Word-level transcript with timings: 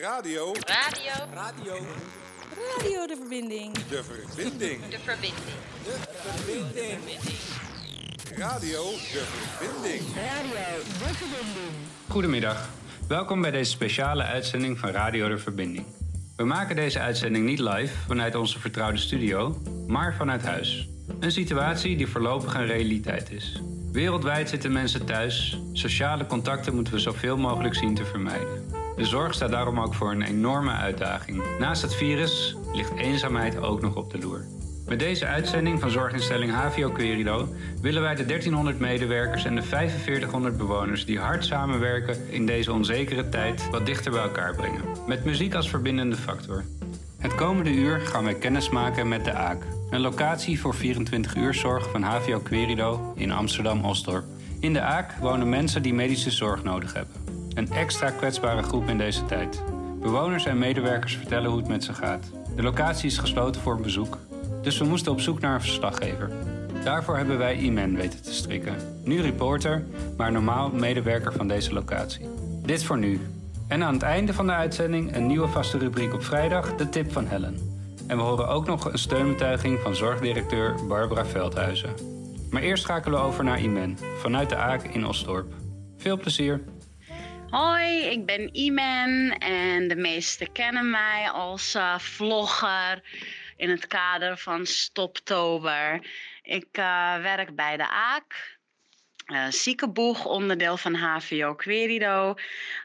Radio. 0.00 0.52
Radio. 0.52 1.12
Radio. 1.34 1.74
Radio 2.76 3.06
de 3.06 3.16
verbinding. 3.16 3.72
De 3.72 4.04
verbinding. 4.04 4.80
De 4.88 4.98
verbinding. 4.98 5.34
Radio 8.36 8.82
de 8.82 9.24
verbinding. 9.58 10.02
Goedemiddag. 12.08 12.68
Welkom 13.08 13.40
bij 13.40 13.50
deze 13.50 13.70
speciale 13.70 14.22
uitzending 14.22 14.78
van 14.78 14.90
Radio 14.90 15.28
de 15.28 15.38
Verbinding. 15.38 15.86
We 16.36 16.44
maken 16.44 16.76
deze 16.76 17.00
uitzending 17.00 17.44
niet 17.44 17.58
live 17.58 17.94
vanuit 18.06 18.34
onze 18.34 18.60
vertrouwde 18.60 18.98
studio, 18.98 19.62
maar 19.86 20.14
vanuit 20.14 20.42
huis. 20.42 20.88
Een 21.20 21.32
situatie 21.32 21.96
die 21.96 22.08
voorlopig 22.08 22.54
een 22.54 22.66
realiteit 22.66 23.30
is. 23.30 23.62
Wereldwijd 23.92 24.48
zitten 24.48 24.72
mensen 24.72 25.06
thuis. 25.06 25.60
Sociale 25.72 26.26
contacten 26.26 26.74
moeten 26.74 26.92
we 26.92 26.98
zoveel 26.98 27.36
mogelijk 27.36 27.74
zien 27.74 27.94
te 27.94 28.04
vermijden. 28.04 28.77
De 28.98 29.04
zorg 29.04 29.34
staat 29.34 29.50
daarom 29.50 29.80
ook 29.80 29.94
voor 29.94 30.10
een 30.10 30.22
enorme 30.22 30.72
uitdaging. 30.72 31.42
Naast 31.58 31.82
het 31.82 31.94
virus 31.94 32.56
ligt 32.72 32.96
eenzaamheid 32.96 33.56
ook 33.58 33.80
nog 33.80 33.96
op 33.96 34.10
de 34.10 34.18
loer. 34.18 34.44
Met 34.86 34.98
deze 34.98 35.26
uitzending 35.26 35.80
van 35.80 35.90
zorginstelling 35.90 36.52
HVO 36.52 36.90
Querido 36.90 37.48
willen 37.80 38.02
wij 38.02 38.14
de 38.14 38.24
1300 38.24 38.78
medewerkers 38.78 39.44
en 39.44 39.54
de 39.54 39.62
4500 39.62 40.56
bewoners 40.56 41.04
die 41.04 41.18
hard 41.18 41.44
samenwerken 41.44 42.30
in 42.30 42.46
deze 42.46 42.72
onzekere 42.72 43.28
tijd 43.28 43.70
wat 43.70 43.86
dichter 43.86 44.10
bij 44.10 44.22
elkaar 44.22 44.54
brengen. 44.54 44.82
Met 45.06 45.24
muziek 45.24 45.54
als 45.54 45.68
verbindende 45.68 46.16
factor. 46.16 46.64
Het 47.18 47.34
komende 47.34 47.70
uur 47.70 48.00
gaan 48.00 48.24
wij 48.24 48.34
kennis 48.34 48.68
maken 48.68 49.08
met 49.08 49.24
de 49.24 49.32
AAK, 49.32 49.62
een 49.90 50.00
locatie 50.00 50.60
voor 50.60 50.74
24 50.74 51.34
uur 51.34 51.54
zorg 51.54 51.90
van 51.90 52.02
HVO 52.02 52.40
Querido 52.40 53.12
in 53.16 53.30
Amsterdam-Osdorp. 53.30 54.24
In 54.60 54.72
de 54.72 54.80
AAK 54.80 55.12
wonen 55.20 55.48
mensen 55.48 55.82
die 55.82 55.94
medische 55.94 56.30
zorg 56.30 56.62
nodig 56.62 56.92
hebben. 56.92 57.27
Een 57.58 57.72
extra 57.72 58.10
kwetsbare 58.10 58.62
groep 58.62 58.88
in 58.88 58.98
deze 58.98 59.24
tijd. 59.24 59.62
Bewoners 60.00 60.46
en 60.46 60.58
medewerkers 60.58 61.16
vertellen 61.16 61.50
hoe 61.50 61.58
het 61.58 61.68
met 61.68 61.84
ze 61.84 61.94
gaat. 61.94 62.30
De 62.56 62.62
locatie 62.62 63.06
is 63.06 63.18
gesloten 63.18 63.60
voor 63.60 63.80
bezoek, 63.80 64.18
dus 64.62 64.78
we 64.78 64.84
moesten 64.84 65.12
op 65.12 65.20
zoek 65.20 65.40
naar 65.40 65.54
een 65.54 65.60
verslaggever. 65.60 66.30
Daarvoor 66.84 67.16
hebben 67.16 67.38
wij 67.38 67.56
Iman 67.56 67.96
weten 67.96 68.22
te 68.22 68.32
strikken. 68.32 68.74
Nu 69.04 69.20
reporter, 69.20 69.84
maar 70.16 70.32
normaal 70.32 70.70
medewerker 70.70 71.32
van 71.32 71.48
deze 71.48 71.72
locatie. 71.72 72.28
Dit 72.64 72.84
voor 72.84 72.98
nu. 72.98 73.20
En 73.68 73.82
aan 73.82 73.94
het 73.94 74.02
einde 74.02 74.34
van 74.34 74.46
de 74.46 74.52
uitzending 74.52 75.16
een 75.16 75.26
nieuwe 75.26 75.48
vaste 75.48 75.78
rubriek 75.78 76.14
op 76.14 76.24
vrijdag, 76.24 76.76
de 76.76 76.88
tip 76.88 77.12
van 77.12 77.26
Helen. 77.26 77.58
En 78.06 78.16
we 78.16 78.22
horen 78.22 78.48
ook 78.48 78.66
nog 78.66 78.92
een 78.92 78.98
steunbetuiging 78.98 79.80
van 79.80 79.96
zorgdirecteur 79.96 80.74
Barbara 80.88 81.24
Veldhuizen. 81.24 81.94
Maar 82.50 82.62
eerst 82.62 82.82
schakelen 82.82 83.20
we 83.20 83.26
over 83.26 83.44
naar 83.44 83.60
Iman, 83.60 83.98
vanuit 84.18 84.48
de 84.48 84.56
Aak 84.56 84.82
in 84.82 85.06
Osdorp. 85.06 85.52
Veel 85.96 86.16
plezier! 86.16 86.60
Hoi, 87.50 88.04
ik 88.04 88.26
ben 88.26 88.54
Iman 88.54 89.30
en 89.38 89.88
de 89.88 89.96
meesten 89.96 90.52
kennen 90.52 90.90
mij 90.90 91.30
als 91.30 91.74
eh, 91.74 91.98
vlogger 91.98 93.02
in 93.56 93.70
het 93.70 93.86
kader 93.86 94.36
van 94.36 94.66
Stoptober. 94.66 96.06
Ik 96.42 96.68
eh, 96.70 97.16
werk 97.22 97.54
bij 97.54 97.76
de 97.76 97.88
AAK. 97.88 98.57
Uh, 99.28 99.46
ziekenboeg, 99.48 100.24
onderdeel 100.24 100.76
van 100.76 100.94
HVO 100.94 101.54
Querido. 101.54 102.34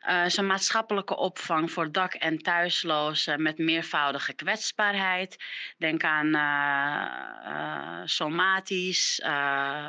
Uh, 0.09 0.25
is 0.25 0.39
maatschappelijke 0.39 1.17
opvang 1.17 1.71
voor 1.71 1.91
dak- 1.91 2.13
en 2.13 2.37
thuislozen 2.37 3.41
met 3.41 3.57
meervoudige 3.57 4.33
kwetsbaarheid. 4.33 5.37
Denk 5.77 6.03
aan 6.03 6.27
uh, 6.35 8.01
somatisch, 8.05 9.21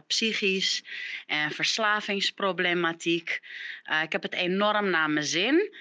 psychisch 0.07 0.85
en 1.27 1.51
verslavingsproblematiek. 1.51 3.41
ik 4.03 4.13
heb 4.13 4.23
het 4.23 4.35
enorm 4.35 4.91
naar 4.91 5.11
mijn 5.11 5.27
zin. 5.27 5.75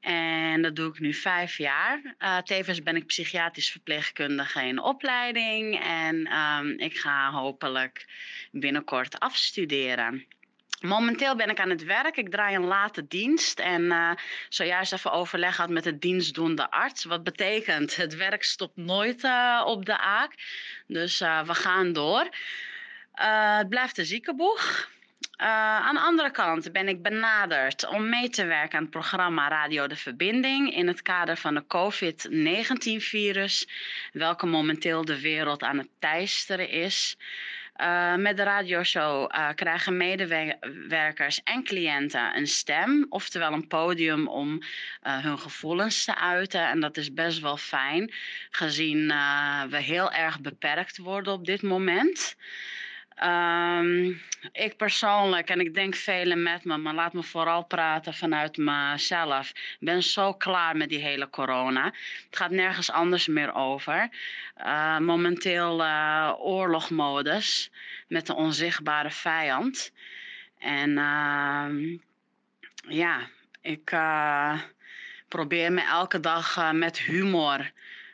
En 0.00 0.62
dat 0.62 0.76
doe 0.76 0.88
ik 0.88 1.00
nu 1.00 1.14
vijf 1.14 1.56
jaar. 1.56 2.14
Uh, 2.18 2.38
tevens 2.38 2.82
ben 2.82 2.96
ik 2.96 3.06
psychiatrisch 3.06 3.70
verpleegkundige 3.70 4.62
in 4.62 4.82
opleiding. 4.82 5.80
En 5.80 6.36
um, 6.36 6.78
ik 6.78 6.98
ga 6.98 7.30
hopelijk 7.30 8.06
binnenkort 8.50 9.18
afstuderen. 9.18 10.26
Momenteel 10.80 11.36
ben 11.36 11.48
ik 11.48 11.60
aan 11.60 11.70
het 11.70 11.84
werk. 11.84 12.16
Ik 12.16 12.30
draai 12.30 12.54
een 12.56 12.64
late 12.64 13.06
dienst. 13.06 13.58
En 13.58 13.82
uh, 13.82 14.10
zojuist 14.48 14.92
even 14.92 15.12
overleg 15.12 15.56
had 15.56 15.70
met 15.70 15.84
de 15.84 15.98
dienstdoende 15.98 16.70
arts. 16.70 17.04
Wat 17.04 17.22
betekent, 17.22 17.96
het 17.96 18.16
werk 18.16 18.42
stopt 18.42 18.76
nooit 18.76 19.24
uh, 19.24 19.62
op 19.66 19.84
de 19.84 19.98
aak. 19.98 20.34
Dus 20.86 21.18
we 21.18 21.54
gaan 21.54 21.92
door. 21.92 22.28
het 23.12 23.68
blijft 23.68 23.98
een 23.98 24.06
ziekenboeg. 24.06 24.88
Uh, 25.40 25.46
aan 25.86 25.94
de 25.94 26.00
andere 26.00 26.30
kant 26.30 26.72
ben 26.72 26.88
ik 26.88 27.02
benaderd 27.02 27.88
om 27.88 28.08
mee 28.08 28.28
te 28.28 28.44
werken 28.44 28.76
aan 28.76 28.82
het 28.82 28.90
programma 28.90 29.48
Radio 29.48 29.86
de 29.86 29.96
Verbinding 29.96 30.74
in 30.74 30.86
het 30.86 31.02
kader 31.02 31.36
van 31.36 31.54
de 31.54 31.66
COVID-19-virus, 31.66 33.68
welke 34.12 34.46
momenteel 34.46 35.04
de 35.04 35.20
wereld 35.20 35.62
aan 35.62 35.78
het 35.78 35.88
teisteren 35.98 36.68
is. 36.68 37.16
Uh, 37.76 38.14
met 38.14 38.36
de 38.36 38.42
radioshow 38.42 39.34
uh, 39.34 39.48
krijgen 39.54 39.96
medewerkers 39.96 41.42
en 41.42 41.64
cliënten 41.64 42.36
een 42.36 42.46
stem, 42.46 43.06
oftewel 43.08 43.52
een 43.52 43.66
podium 43.66 44.28
om 44.28 44.62
hun 45.00 45.38
gevoelens 45.38 46.04
te 46.04 46.16
uiten. 46.16 46.68
En 46.68 46.80
dat 46.80 46.96
is 46.96 47.12
best 47.12 47.40
wel 47.40 47.56
fijn, 47.56 48.12
gezien 48.50 49.06
we 49.68 49.76
heel 49.76 50.12
erg 50.12 50.40
beperkt 50.40 50.96
worden 50.96 51.32
op 51.32 51.44
dit 51.44 51.62
moment. 51.62 52.36
Um, 53.24 54.20
ik 54.52 54.76
persoonlijk, 54.76 55.48
en 55.48 55.60
ik 55.60 55.74
denk 55.74 55.94
velen 55.94 56.42
met 56.42 56.64
me, 56.64 56.76
maar 56.76 56.94
laat 56.94 57.12
me 57.12 57.22
vooral 57.22 57.64
praten 57.64 58.14
vanuit 58.14 58.56
mezelf, 58.56 59.52
ben 59.80 60.02
zo 60.02 60.34
klaar 60.34 60.76
met 60.76 60.88
die 60.88 60.98
hele 60.98 61.30
corona. 61.30 61.84
Het 61.84 62.36
gaat 62.36 62.50
nergens 62.50 62.90
anders 62.90 63.26
meer 63.26 63.54
over. 63.54 64.08
Uh, 64.58 64.98
momenteel 64.98 65.80
uh, 65.80 66.32
oorlogmodus 66.38 67.70
met 68.08 68.28
een 68.28 68.34
onzichtbare 68.34 69.10
vijand. 69.10 69.92
En 70.58 70.90
uh, 70.90 71.98
ja, 72.88 73.28
ik 73.60 73.90
uh, 73.90 74.60
probeer 75.28 75.72
me 75.72 75.80
elke 75.80 76.20
dag 76.20 76.72
met 76.72 76.98
humor 76.98 77.70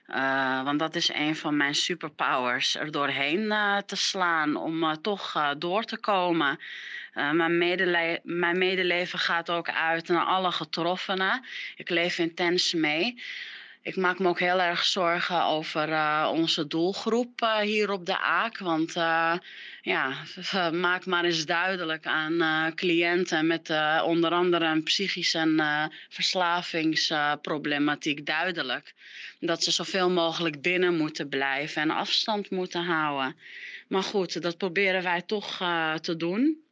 uh, 0.09 0.63
want 0.65 0.79
dat 0.79 0.95
is 0.95 1.13
een 1.13 1.37
van 1.37 1.57
mijn 1.57 1.75
superpowers, 1.75 2.75
er 2.77 2.91
doorheen 2.91 3.41
uh, 3.41 3.77
te 3.77 3.97
slaan 3.97 4.57
om 4.57 4.83
uh, 4.83 4.93
toch 4.93 5.55
door 5.59 5.85
te 5.85 5.99
komen. 5.99 6.59
mijn, 7.13 7.59
medele 7.59 8.21
mijn 8.23 8.59
medeleven 8.59 9.19
gaat 9.19 9.51
ook 9.51 9.71
uit 9.71 10.09
naar 10.09 10.25
alle 10.25 10.53
getroffenen. 10.53 11.45
Ik 11.77 11.89
leef 11.91 12.19
intens 12.19 12.73
mee. 12.73 13.23
Ik 13.85 13.97
maak 13.97 14.19
me 14.19 14.29
ook 14.29 14.39
heel 14.39 14.61
erg 14.61 14.85
zorgen 14.85 15.45
over 15.45 15.89
uh, 15.89 16.31
onze 16.33 16.67
doelgroep 16.67 17.43
uh, 17.43 17.59
hier 17.59 17.91
op 17.91 18.07
de 18.07 18.19
AAK. 18.19 18.59
Want 18.59 18.97
uh, 18.97 19.35
ja, 19.83 20.15
maak 20.73 21.07
maar 21.07 21.25
eens 21.25 21.47
duidelijk 21.47 22.07
aan 22.07 22.73
cliënten 22.75 23.47
met 23.47 23.73
onder 24.05 24.31
andere 24.31 24.65
een 24.65 24.83
psychische 24.83 25.39
en 25.39 25.63
verslavingsproblematiek 26.09 28.27
duidelijk. 28.27 28.95
Dat 29.41 29.65
ze 29.65 29.71
zoveel 29.71 30.11
mogelijk 30.11 30.63
binnen 30.63 30.97
moeten 30.97 31.29
blijven 31.29 31.83
en 31.83 31.91
afstand 31.91 32.51
moeten 32.51 32.85
houden. 32.85 33.37
Maar 33.89 34.03
goed, 34.03 34.43
dat 34.43 34.59
proberen 34.59 35.03
wij 35.03 35.23
toch 35.23 35.57
te 36.01 36.17
doen. 36.17 36.63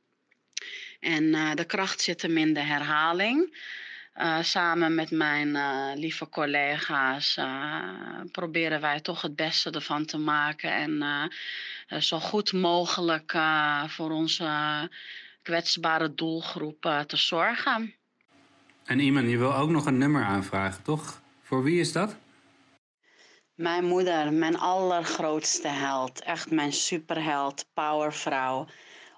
En 1.01 1.57
de 1.57 1.65
kracht 1.65 2.01
zit 2.01 2.23
hem 2.23 2.37
in 2.37 2.55
de 2.55 2.61
herhaling. 2.61 3.57
Uh, 4.17 4.43
samen 4.43 4.95
met 4.95 5.11
mijn 5.11 5.49
uh, 5.49 5.91
lieve 5.95 6.29
collega's 6.29 7.37
uh, 7.37 8.21
proberen 8.33 8.81
wij 8.81 9.01
toch 9.01 9.23
het 9.23 9.37
beste 9.37 9.71
ervan 9.71 10.05
te 10.05 10.19
maken 10.19 10.73
en 10.73 11.31
zo 12.03 12.19
goed 12.19 12.53
mogelijk 12.53 13.37
voor 13.87 14.11
onze 14.11 14.91
kwetsbare 15.43 16.15
doelgroep 16.15 17.05
te 17.07 17.17
zorgen. 17.17 17.95
En 18.85 18.99
iemand 18.99 19.27
die 19.27 19.39
wil 19.39 19.55
ook 19.55 19.71
nog 19.71 19.87
een 19.87 19.99
nummer 19.99 20.25
aanvragen, 20.25 20.83
toch? 20.83 21.21
Voor 21.43 21.63
wie 21.63 21.81
is 21.81 21.93
dat? 21.93 22.17
Mijn 23.55 23.85
moeder, 23.85 24.33
mijn 24.33 24.59
allergrootste 24.59 25.69
held. 25.69 26.23
Echt 26.23 26.51
mijn 26.51 26.73
superheld, 26.73 27.67
powervrouw. 27.75 28.67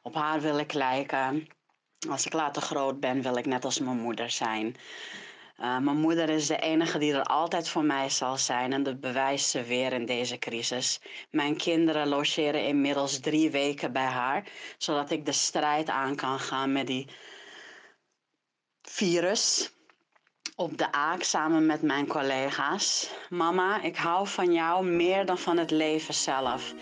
Op 0.03 0.15
haar 0.15 0.41
wil 0.41 0.59
ik 0.59 0.73
lijken. 0.73 1.49
Als 2.09 2.27
ik 2.27 2.33
later 2.33 2.63
groot 2.63 3.01
ben, 3.01 3.23
wil 3.23 3.37
ik 3.37 3.47
net 3.47 3.65
als 3.65 3.79
mijn 3.79 4.01
moeder 4.01 4.31
zijn. 4.31 4.77
Uh, 5.61 5.79
mijn 5.79 5.97
moeder 5.97 6.29
is 6.29 6.47
de 6.47 6.59
enige 6.59 6.99
die 6.99 7.13
er 7.13 7.23
altijd 7.23 7.69
voor 7.69 7.85
mij 7.85 8.11
zal 8.11 8.39
zijn 8.39 8.73
en 8.73 8.83
dat 8.83 9.01
bewijst 9.01 9.49
ze 9.49 9.63
weer 9.63 9.93
in 9.93 10.07
deze 10.07 10.39
crisis. 10.39 11.01
Mijn 11.31 11.57
kinderen 11.57 12.09
logeren 12.09 12.67
inmiddels 12.67 13.21
drie 13.21 13.51
weken 13.51 13.93
bij 13.93 14.05
haar, 14.05 14.45
zodat 14.79 15.11
ik 15.11 15.27
de 15.27 15.33
strijd 15.33 15.89
aan 15.89 16.15
kan 16.15 16.39
gaan 16.39 16.73
met 16.73 16.87
die 16.87 17.09
virus 18.83 19.73
op 20.57 20.79
de 20.79 20.93
aak 20.93 21.23
samen 21.23 21.67
met 21.67 21.83
mijn 21.83 22.07
collega's. 22.07 23.11
Mama, 23.31 23.83
ik 23.83 23.97
hou 23.97 24.29
van 24.29 24.53
jou 24.53 24.87
meer 24.87 25.27
dan 25.27 25.39
van 25.39 25.57
het 25.57 25.71
leven 25.71 26.15
zelf. 26.15 26.75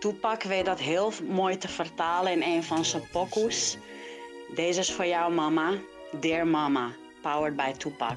Toepak 0.00 0.42
weet 0.42 0.64
dat 0.64 0.80
heel 0.80 1.12
mooi 1.28 1.56
te 1.56 1.68
vertalen 1.68 2.32
in 2.32 2.42
een 2.42 2.64
van 2.64 2.84
zijn 2.84 3.08
pokoes. 3.12 3.76
Deze 4.54 4.80
is 4.80 4.92
voor 4.92 5.06
jou, 5.06 5.34
mama. 5.34 5.74
Dear 6.20 6.46
Mama, 6.46 6.90
powered 7.22 7.56
by 7.56 7.72
Tupac. 7.76 8.16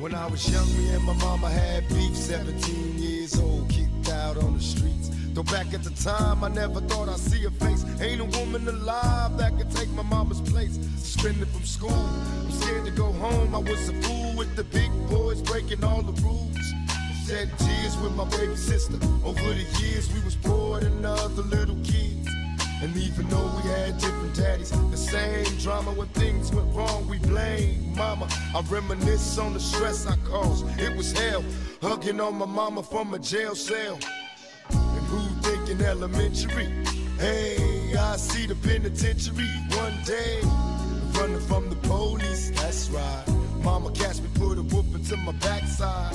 When 0.00 0.12
I 0.12 0.30
was 0.30 0.48
young, 0.50 0.66
me 0.76 0.94
and 0.94 1.04
my 1.04 1.14
mama 1.14 1.48
had 1.48 1.88
beef, 1.88 2.16
17 2.16 2.98
years 2.98 3.38
old, 3.38 3.68
kicked 3.68 4.10
out 4.10 4.36
on 4.36 4.54
the 4.54 4.62
streets. 4.62 5.10
Though 5.34 5.44
back 5.44 5.72
at 5.74 5.84
the 5.84 5.90
time, 5.90 6.42
I 6.42 6.48
never 6.48 6.80
thought 6.80 7.08
I'd 7.08 7.20
see 7.20 7.44
her 7.44 7.50
face. 7.50 7.84
Ain't 8.00 8.20
a 8.20 8.38
woman 8.38 8.66
alive 8.66 9.38
that 9.38 9.56
could 9.56 9.70
take 9.70 9.88
my 9.90 10.02
mama's 10.02 10.40
place. 10.40 10.78
Suspended 10.96 11.48
from 11.48 11.64
school, 11.64 11.90
I'm 11.90 12.50
scared 12.50 12.84
to 12.84 12.90
go 12.90 13.12
home. 13.12 13.54
I 13.54 13.58
was 13.58 13.88
a 13.88 13.94
fool 14.02 14.34
with 14.36 14.56
the 14.56 14.64
big 14.64 14.90
boys 15.08 15.40
breaking 15.42 15.84
all 15.84 16.02
the 16.02 16.20
rules. 16.22 16.58
Shed 17.26 17.50
tears 17.58 17.96
with 17.98 18.14
my 18.16 18.24
baby 18.36 18.56
sister. 18.56 18.98
Over 19.24 19.54
the 19.54 19.66
years, 19.80 20.12
we 20.12 20.20
was 20.24 20.34
poor 20.34 20.80
than 20.80 21.04
other 21.04 21.42
little 21.42 21.76
kids. 21.84 22.28
And 22.82 22.96
even 22.96 23.28
though 23.28 23.50
we 23.56 23.62
had 23.68 23.98
different 23.98 24.34
daddies, 24.36 24.70
same 25.10 25.58
drama 25.58 25.90
when 25.92 26.08
things 26.08 26.52
went 26.52 26.74
wrong, 26.74 27.08
we 27.08 27.18
blame 27.18 27.94
mama. 27.96 28.28
I 28.54 28.60
reminisce 28.68 29.38
on 29.38 29.54
the 29.54 29.60
stress 29.60 30.06
I 30.06 30.16
caused. 30.18 30.66
It 30.78 30.94
was 30.96 31.12
hell, 31.12 31.42
hugging 31.80 32.20
on 32.20 32.34
my 32.36 32.44
mama 32.44 32.82
from 32.82 33.14
a 33.14 33.18
jail 33.18 33.54
cell. 33.54 33.98
And 34.70 35.06
who 35.06 35.20
thinking 35.40 35.80
elementary? 35.80 36.68
Hey, 37.18 37.94
I 37.98 38.16
see 38.16 38.46
the 38.46 38.54
penitentiary 38.56 39.48
one 39.82 39.96
day. 40.04 40.40
Running 41.18 41.40
from 41.40 41.70
the 41.70 41.76
police, 41.76 42.50
that's 42.50 42.90
right. 42.90 43.24
Mama 43.62 43.90
catch 43.92 44.20
me, 44.20 44.28
put 44.34 44.58
a 44.58 44.62
whooping 44.62 45.04
to 45.04 45.16
my 45.16 45.32
backside. 45.32 46.14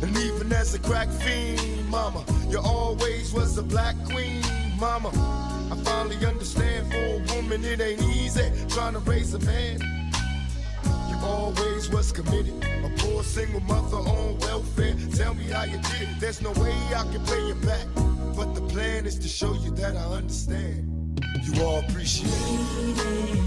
And 0.00 0.16
even 0.16 0.52
as 0.52 0.74
a 0.74 0.78
crack 0.78 1.08
fiend, 1.08 1.88
mama, 1.88 2.24
you 2.48 2.60
always 2.60 3.32
was 3.32 3.58
a 3.58 3.64
black 3.64 3.96
queen, 4.04 4.42
mama. 4.78 5.10
Finally 5.84 6.24
understand 6.26 6.90
for 6.90 6.98
a 6.98 7.36
woman 7.36 7.64
it 7.64 7.80
ain't 7.80 8.02
easy 8.02 8.50
trying 8.68 8.94
to 8.94 9.00
raise 9.00 9.34
a 9.34 9.38
man. 9.40 9.80
You 11.08 11.16
always 11.22 11.90
was 11.90 12.12
committed, 12.12 12.54
a 12.84 12.90
poor 12.98 13.22
single 13.22 13.60
mother 13.60 13.96
on 13.96 14.38
welfare. 14.38 14.94
Tell 15.14 15.34
me 15.34 15.44
how 15.44 15.64
you 15.64 15.78
did 15.78 16.08
it. 16.08 16.20
There's 16.20 16.40
no 16.42 16.52
way 16.52 16.74
I 16.94 17.02
can 17.12 17.24
pay 17.26 17.46
you 17.46 17.54
back, 17.54 17.86
but 18.36 18.54
the 18.54 18.62
plan 18.62 19.06
is 19.06 19.18
to 19.18 19.28
show 19.28 19.54
you 19.54 19.70
that 19.72 19.96
I 19.96 20.04
understand. 20.04 21.20
You 21.42 21.62
all 21.62 21.80
appreciate 21.80 22.30
it. 22.30 23.38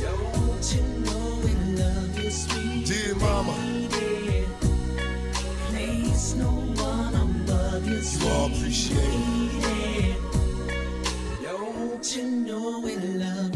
Don't 0.00 0.74
you 0.74 0.82
know 1.04 1.40
we 1.44 1.52
love 1.76 2.18
you, 2.24 2.30
sweet 2.30 2.86
Dear 2.86 3.14
mama, 3.16 3.52
lady? 3.52 4.46
Place 5.68 6.34
no 6.34 6.46
one 6.46 7.14
above 7.14 7.86
you, 7.86 7.96
you 7.98 8.28
all 8.28 8.46
appreciate 8.46 8.98
it. 8.98 9.81
Don't 12.02 12.16
you 12.16 12.30
know 12.30 12.80
we 12.80 12.96
love 12.96 13.52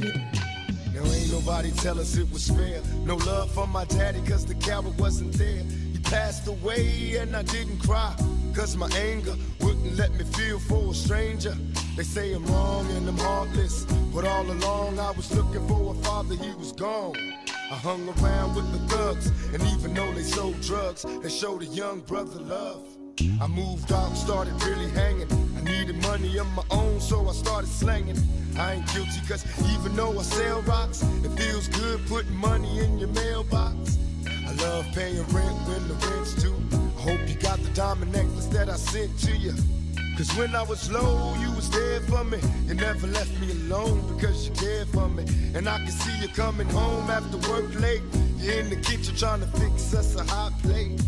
ain't 0.95 1.33
nobody 1.33 1.73
tell 1.73 1.99
us 1.99 2.17
it 2.17 2.31
was 2.31 2.47
fair. 2.49 2.81
No 3.05 3.17
love 3.17 3.51
for 3.51 3.67
my 3.67 3.85
daddy, 3.87 4.21
cause 4.21 4.47
the 4.47 4.55
coward 4.55 4.97
wasn't 5.01 5.33
there. 5.33 5.65
He 5.93 5.99
passed 5.99 6.47
away 6.47 7.17
and 7.19 7.35
I 7.35 7.43
didn't 7.43 7.79
cry. 7.79 8.15
Cause 8.55 8.77
my 8.77 8.89
anger 8.91 9.35
wouldn't 9.63 9.97
let 9.97 10.15
me 10.15 10.23
feel 10.23 10.61
for 10.61 10.93
a 10.93 10.95
stranger. 10.95 11.57
They 11.97 12.05
say 12.05 12.35
I'm 12.35 12.47
wrong 12.47 12.89
and 12.93 13.09
I'm 13.09 13.19
heartless. 13.19 13.85
But 14.15 14.25
all 14.25 14.49
along 14.49 15.01
I 15.01 15.11
was 15.11 15.29
looking 15.35 15.67
for 15.67 15.93
a 15.93 15.95
father, 16.05 16.37
he 16.37 16.55
was 16.55 16.71
gone. 16.71 17.17
I 17.17 17.75
hung 17.75 18.09
around 18.09 18.55
with 18.55 18.71
the 18.71 18.95
thugs, 18.95 19.27
and 19.55 19.61
even 19.75 19.93
though 19.93 20.13
they 20.13 20.23
sold 20.23 20.61
drugs, 20.61 21.05
they 21.21 21.31
showed 21.31 21.63
a 21.63 21.67
young 21.67 21.99
brother 21.99 22.39
love. 22.39 22.87
I 23.41 23.49
moved 23.49 23.91
out, 23.91 24.15
started 24.15 24.55
really 24.63 24.89
hanging. 24.91 25.56
Needed 25.87 26.03
money 26.03 26.37
of 26.39 26.53
my 26.55 26.65
own, 26.73 27.01
so 27.01 27.29
I 27.29 27.33
started 27.33 27.71
slanging. 27.71 28.19
I 28.59 28.75
ain't 28.75 28.93
guilty, 28.93 29.21
cause 29.29 29.45
even 29.73 29.95
though 29.95 30.19
I 30.19 30.23
sell 30.23 30.61
rocks, 30.63 31.03
it 31.23 31.31
feels 31.39 31.69
good 31.69 32.05
putting 32.09 32.35
money 32.35 32.81
in 32.81 32.99
your 32.99 33.11
mailbox. 33.11 33.97
I 34.27 34.53
love 34.55 34.85
paying 34.95 35.23
rent 35.29 35.57
when 35.69 35.87
the 35.87 35.95
rent's 35.95 36.35
due. 36.43 36.57
I 36.73 37.01
hope 37.03 37.29
you 37.29 37.37
got 37.37 37.61
the 37.61 37.71
diamond 37.71 38.13
necklace 38.13 38.47
that 38.47 38.69
I 38.69 38.75
sent 38.75 39.17
to 39.21 39.37
you. 39.37 39.55
Cause 40.17 40.35
when 40.37 40.57
I 40.57 40.63
was 40.63 40.91
low, 40.91 41.37
you 41.39 41.53
was 41.53 41.71
there 41.71 42.01
for 42.01 42.25
me. 42.25 42.39
You 42.67 42.75
never 42.75 43.07
left 43.07 43.39
me 43.39 43.53
alone 43.53 44.03
because 44.17 44.49
you 44.49 44.55
cared 44.55 44.89
for 44.89 45.09
me. 45.09 45.25
And 45.55 45.69
I 45.69 45.79
can 45.79 45.93
see 45.93 46.19
you 46.21 46.29
coming 46.35 46.69
home 46.71 47.09
after 47.11 47.37
work 47.49 47.73
late. 47.79 48.03
You're 48.39 48.55
in 48.55 48.71
the 48.71 48.77
kitchen 48.77 49.15
trying 49.15 49.41
to 49.41 49.47
fix 49.59 49.95
us 49.95 50.17
a 50.17 50.25
hot 50.25 50.53
plate. 50.63 51.01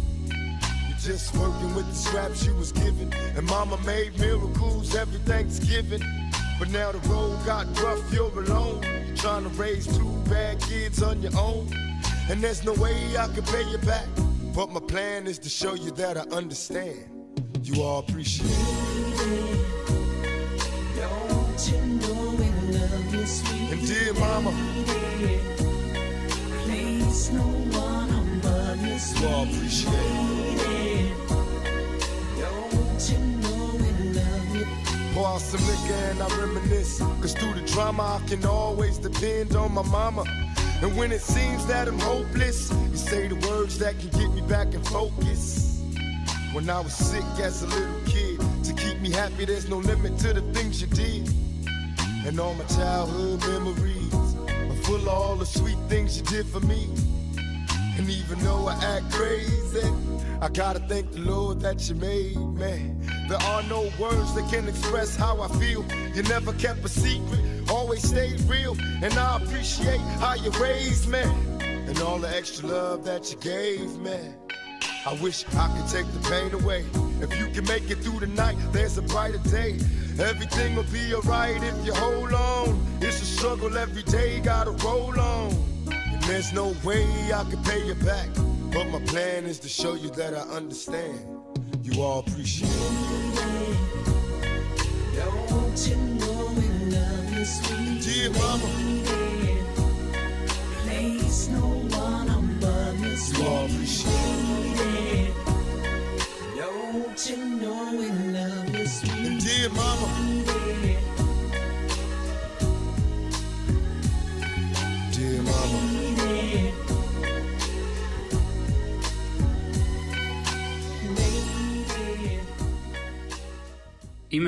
Just 1.09 1.35
working 1.39 1.75
with 1.75 1.89
the 1.89 1.95
scraps 1.95 2.45
you 2.45 2.55
was 2.55 2.71
given. 2.71 3.11
And 3.35 3.47
mama 3.47 3.79
made 3.87 4.19
miracles 4.21 4.95
every 4.95 5.19
Thanksgiving. 5.21 6.03
But 6.59 6.69
now 6.69 6.93
the 6.93 6.99
road 7.09 7.39
got 7.47 7.65
rough, 7.81 8.13
you're 8.13 8.29
alone. 8.29 8.83
You're 9.07 9.17
trying 9.17 9.45
to 9.45 9.49
raise 9.57 9.87
two 9.87 10.13
bad 10.29 10.61
kids 10.61 11.03
on 11.03 11.23
your 11.23 11.35
own. 11.35 11.73
And 12.29 12.43
there's 12.43 12.63
no 12.63 12.75
way 12.75 13.17
I 13.17 13.27
can 13.29 13.43
pay 13.45 13.63
you 13.71 13.79
back. 13.79 14.05
But 14.55 14.71
my 14.71 14.81
plan 14.81 15.27
is 15.27 15.39
to 15.39 15.49
show 15.49 15.73
you 15.73 15.93
that 15.93 16.19
I 16.19 16.25
understand. 16.37 17.09
You 17.63 17.83
all 17.83 18.01
appreciate 18.01 18.51
it. 18.51 19.67
Don't 20.95 21.73
you 21.73 21.81
know 22.03 22.35
we 22.37 22.51
love 22.77 23.15
you, 23.15 23.73
And 23.73 23.87
dear 23.87 24.13
mama? 24.13 24.53
Place 26.65 27.31
no 27.31 27.41
one 27.41 28.11
above 28.11 28.83
you, 28.83 29.23
you 29.23 29.29
all 29.29 29.45
appreciate 29.45 29.95
it. 29.95 30.78
Pour 32.99 33.07
out 35.29 35.41
some 35.41 35.65
liquor 35.69 35.95
and 36.11 36.21
I 36.21 36.27
reminisce. 36.37 36.99
Cause 36.99 37.33
through 37.33 37.55
the 37.55 37.61
drama, 37.61 38.21
I 38.21 38.29
can 38.29 38.45
always 38.45 38.99
depend 38.99 39.55
on 39.55 39.73
my 39.73 39.83
mama. 39.83 40.25
And 40.83 40.97
when 40.97 41.13
it 41.13 41.21
seems 41.21 41.65
that 41.67 41.87
I'm 41.87 42.01
hopeless, 42.01 42.73
you 42.91 42.97
say 42.97 43.29
the 43.29 43.37
words 43.49 43.79
that 43.79 44.01
can 44.01 44.09
get 44.09 44.33
me 44.33 44.41
back 44.43 44.75
in 44.75 44.83
focus. 44.83 45.81
When 46.53 46.69
I 46.69 46.81
was 46.81 46.93
sick 46.93 47.23
as 47.41 47.63
a 47.63 47.69
little 47.69 48.01
kid, 48.05 48.41
to 48.65 48.73
keep 48.73 49.01
me 49.01 49.13
happy, 49.13 49.45
there's 49.45 49.69
no 49.69 49.79
limit 49.79 50.19
to 50.19 50.33
the 50.33 50.43
things 50.53 50.81
you 50.81 50.89
did. 50.89 51.31
And 52.27 52.41
all 52.41 52.55
my 52.55 52.65
childhood 52.65 53.47
memories 53.47 54.13
are 54.13 54.83
full 54.83 54.97
of 54.97 55.09
all 55.09 55.37
the 55.37 55.47
sweet 55.47 55.79
things 55.89 56.19
you 56.19 56.25
did 56.25 56.47
for 56.47 56.59
me. 56.61 56.89
And 57.97 58.11
even 58.11 58.41
though 58.41 58.67
I 58.67 58.75
act 58.75 59.13
crazy, 59.13 59.87
I 60.41 60.49
gotta 60.49 60.79
thank 60.79 61.11
the 61.11 61.19
Lord 61.21 61.61
that 61.63 61.89
you 61.89 61.97
made 61.97 62.37
me. 62.37 62.95
There 63.29 63.43
are 63.43 63.63
no 63.65 63.91
words 63.99 64.35
that 64.35 64.49
can 64.51 64.69
express 64.69 65.17
how 65.17 65.41
I 65.43 65.49
feel. 65.59 65.85
You 66.15 66.23
never 66.23 66.53
kept 66.53 66.85
a 66.85 66.89
secret, 66.89 67.69
always 67.69 68.09
stayed 68.09 68.41
real. 68.43 68.77
And 69.03 69.13
I 69.15 69.39
appreciate 69.43 70.01
how 70.21 70.35
you 70.35 70.51
raised 70.53 71.09
me. 71.09 71.23
And 71.61 71.99
all 72.01 72.19
the 72.19 72.29
extra 72.29 72.69
love 72.69 73.05
that 73.05 73.33
you 73.33 73.39
gave 73.39 73.99
me. 73.99 74.19
I 75.05 75.15
wish 75.21 75.45
I 75.57 75.77
could 75.77 75.91
take 75.91 76.07
the 76.13 76.29
pain 76.29 76.55
away. 76.55 76.85
If 77.21 77.37
you 77.39 77.49
can 77.49 77.65
make 77.67 77.91
it 77.91 77.99
through 77.99 78.21
the 78.21 78.29
night, 78.29 78.57
there's 78.73 78.97
a 78.97 79.03
brighter 79.03 79.39
day. 79.39 79.79
Everything 80.21 80.77
will 80.77 80.85
be 80.85 81.15
alright 81.15 81.63
if 81.63 81.85
you 81.85 81.95
hold 81.95 82.33
on. 82.33 82.81
It's 83.01 83.21
a 83.21 83.25
struggle 83.25 83.77
every 83.77 84.05
day, 84.05 84.39
gotta 84.41 84.71
roll 84.71 85.19
on. 85.19 85.53
And 85.89 86.23
there's 86.25 86.53
no 86.53 86.77
way 86.85 87.05
I 87.35 87.43
can 87.51 87.63
pay 87.65 87.85
you 87.85 87.95
back. 87.95 88.29
But 88.73 88.85
my 88.91 89.01
plan 89.07 89.45
is 89.47 89.59
to 89.61 89.69
show 89.69 89.95
you 89.95 90.11
that 90.11 90.35
I 90.35 90.41
understand. 90.57 91.27
You 91.83 92.03
all 92.03 92.21
appreciate 92.21 92.71
it. 92.71 93.79
Don't 95.17 95.89
you 95.89 95.97
know 95.97 96.53
we 96.57 96.69
love 96.93 97.39
you, 97.39 97.45
sweet 97.45 98.03
Dear 98.03 98.31
mama, 98.31 98.65
lady? 99.05 99.59
Place 100.83 101.49
no 101.49 101.78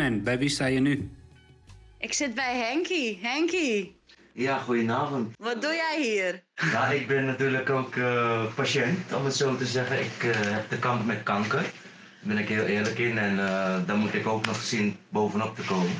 Bij 0.08 0.38
wie 0.38 0.48
sta 0.48 0.66
je 0.66 0.80
nu? 0.80 1.10
Ik 1.98 2.12
zit 2.12 2.34
bij 2.34 2.56
Henky. 2.58 3.18
Henky, 3.22 3.90
Ja, 4.32 4.58
goedenavond. 4.58 5.34
wat 5.38 5.62
doe 5.62 5.72
jij 5.72 6.02
hier? 6.02 6.42
Ja, 6.72 6.86
ik 6.86 7.06
ben 7.06 7.24
natuurlijk 7.24 7.70
ook 7.70 7.96
eh, 7.96 8.44
patiënt, 8.54 9.14
om 9.14 9.24
het 9.24 9.36
zo 9.36 9.56
te 9.56 9.66
zeggen. 9.66 10.00
Ik 10.00 10.22
eh, 10.24 10.30
heb 10.40 10.68
te 10.68 10.78
kampen 10.78 11.06
met 11.06 11.22
kanker. 11.22 11.60
Daar 11.62 11.72
ben 12.34 12.38
ik 12.38 12.48
heel 12.48 12.64
eerlijk 12.64 12.98
in 12.98 13.18
en 13.18 13.32
uh, 13.32 13.76
daar 13.86 13.96
moet 13.96 14.14
ik 14.14 14.26
ook 14.26 14.46
nog 14.46 14.62
zien 14.62 14.96
bovenop 15.08 15.56
te 15.56 15.62
komen. 15.62 15.92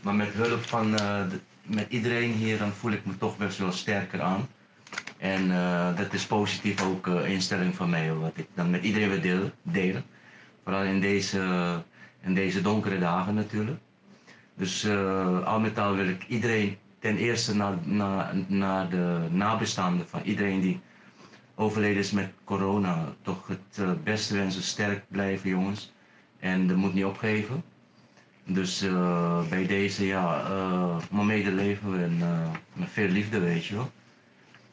Maar 0.00 0.14
met 0.14 0.32
hulp 0.32 0.62
van 0.66 0.98
eh, 0.98 1.28
de- 1.30 1.40
met 1.62 1.86
iedereen 1.88 2.32
hier, 2.32 2.58
dan 2.58 2.72
voel 2.72 2.92
ik 2.92 3.04
me 3.06 3.18
toch 3.18 3.36
best 3.36 3.58
wel 3.58 3.72
sterker 3.72 4.20
aan. 4.20 4.48
En 5.18 5.50
eh, 5.50 5.96
dat 5.96 6.12
is 6.12 6.26
positief 6.26 6.82
ook 6.82 7.06
een 7.06 7.24
instelling 7.26 7.74
van 7.74 7.90
mij, 7.90 8.12
wat 8.14 8.32
ik 8.34 8.46
dan 8.54 8.70
met 8.70 8.82
iedereen 8.84 9.08
wil 9.08 9.20
delen. 9.20 9.52
delen. 9.62 10.04
Vooral 10.64 10.82
in 10.82 11.00
deze, 11.00 11.38
in 12.22 12.34
deze 12.34 12.62
donkere 12.62 12.98
dagen 12.98 13.34
natuurlijk. 13.34 13.80
Dus 14.54 14.84
eh, 14.84 15.46
al 15.46 15.60
met 15.60 15.78
al 15.78 15.94
wil 15.94 16.08
ik 16.08 16.24
iedereen 16.28 16.76
ten 16.98 17.16
eerste 17.16 17.54
naar, 17.56 17.74
naar, 17.84 18.34
naar 18.46 18.88
de 18.88 19.26
nabestaanden 19.30 20.08
van 20.08 20.20
iedereen 20.22 20.60
die 20.60 20.80
overleden 21.54 21.98
is 21.98 22.10
met 22.10 22.32
corona, 22.44 23.14
toch 23.22 23.46
het 23.46 23.78
eh, 23.78 23.90
beste 24.04 24.34
wensen. 24.34 24.62
Sterk 24.62 25.04
blijven, 25.08 25.50
jongens. 25.50 25.92
En 26.38 26.66
dat 26.66 26.76
moet 26.76 26.94
niet 26.94 27.04
opgeven. 27.04 27.62
Dus 28.44 28.82
eh, 28.82 29.48
bij 29.48 29.66
deze, 29.66 30.06
ja, 30.06 30.50
uh, 30.50 30.96
maar 31.10 31.24
medeleven 31.24 32.02
en 32.02 32.18
met 32.72 32.88
veel 32.90 33.08
liefde, 33.08 33.38
weet 33.38 33.64
je 33.66 33.74
wel. 33.74 33.90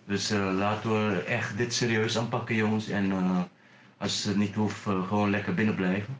Dus 0.05 0.29
laten 0.29 0.89
we 0.91 1.21
echt 1.23 1.57
dit 1.57 1.73
serieus 1.73 2.17
aanpakken, 2.17 2.55
jongens. 2.55 2.89
En 2.89 3.11
als 3.97 4.23
het 4.23 4.35
niet 4.37 4.55
hoeft, 4.55 4.81
gewoon 4.81 5.29
lekker 5.29 5.53
binnen 5.53 5.75
blijven. 5.75 6.19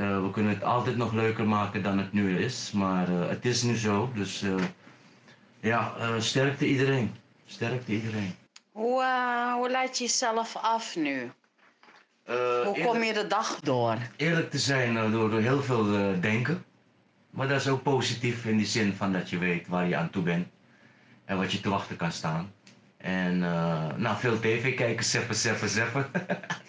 We 0.00 0.28
kunnen 0.32 0.52
het 0.52 0.64
altijd 0.64 0.96
nog 0.96 1.12
leuker 1.12 1.48
maken 1.48 1.82
dan 1.82 1.98
het 1.98 2.12
nu 2.12 2.38
is, 2.38 2.70
maar 2.72 3.08
het 3.08 3.44
is 3.44 3.62
nu 3.62 3.76
zo. 3.76 4.10
Dus 4.14 4.44
ja, 5.60 5.94
sterkte 6.18 6.66
iedereen. 6.66 7.14
Sterkte 7.46 7.92
iedereen. 7.92 8.34
Hoe, 8.72 9.04
hoe 9.56 9.70
leid 9.70 9.98
je 9.98 10.04
jezelf 10.04 10.56
af 10.56 10.96
nu? 10.96 11.30
Hoe 12.64 12.80
kom 12.84 13.02
je 13.02 13.12
de 13.12 13.26
dag 13.26 13.60
door? 13.60 13.96
Eerlijk 14.16 14.50
te 14.50 14.58
zijn, 14.58 15.10
door, 15.10 15.30
door 15.30 15.40
heel 15.40 15.62
veel 15.62 15.84
denken. 16.20 16.64
Maar 17.30 17.48
dat 17.48 17.60
is 17.60 17.68
ook 17.68 17.82
positief 17.82 18.44
in 18.44 18.56
die 18.56 18.66
zin 18.66 18.94
van 18.94 19.12
dat 19.12 19.30
je 19.30 19.38
weet 19.38 19.68
waar 19.68 19.88
je 19.88 19.96
aan 19.96 20.10
toe 20.10 20.22
bent. 20.22 20.48
En 21.24 21.36
wat 21.36 21.52
je 21.52 21.60
te 21.60 21.68
wachten 21.68 21.96
kan 21.96 22.12
staan. 22.12 22.52
En 22.96 23.36
uh, 23.36 23.86
nou, 23.96 24.18
veel 24.18 24.40
tv 24.40 24.74
kijken, 24.74 25.04
zeppen, 25.04 25.34
zeppen, 25.34 25.68
zeppen. 25.68 26.10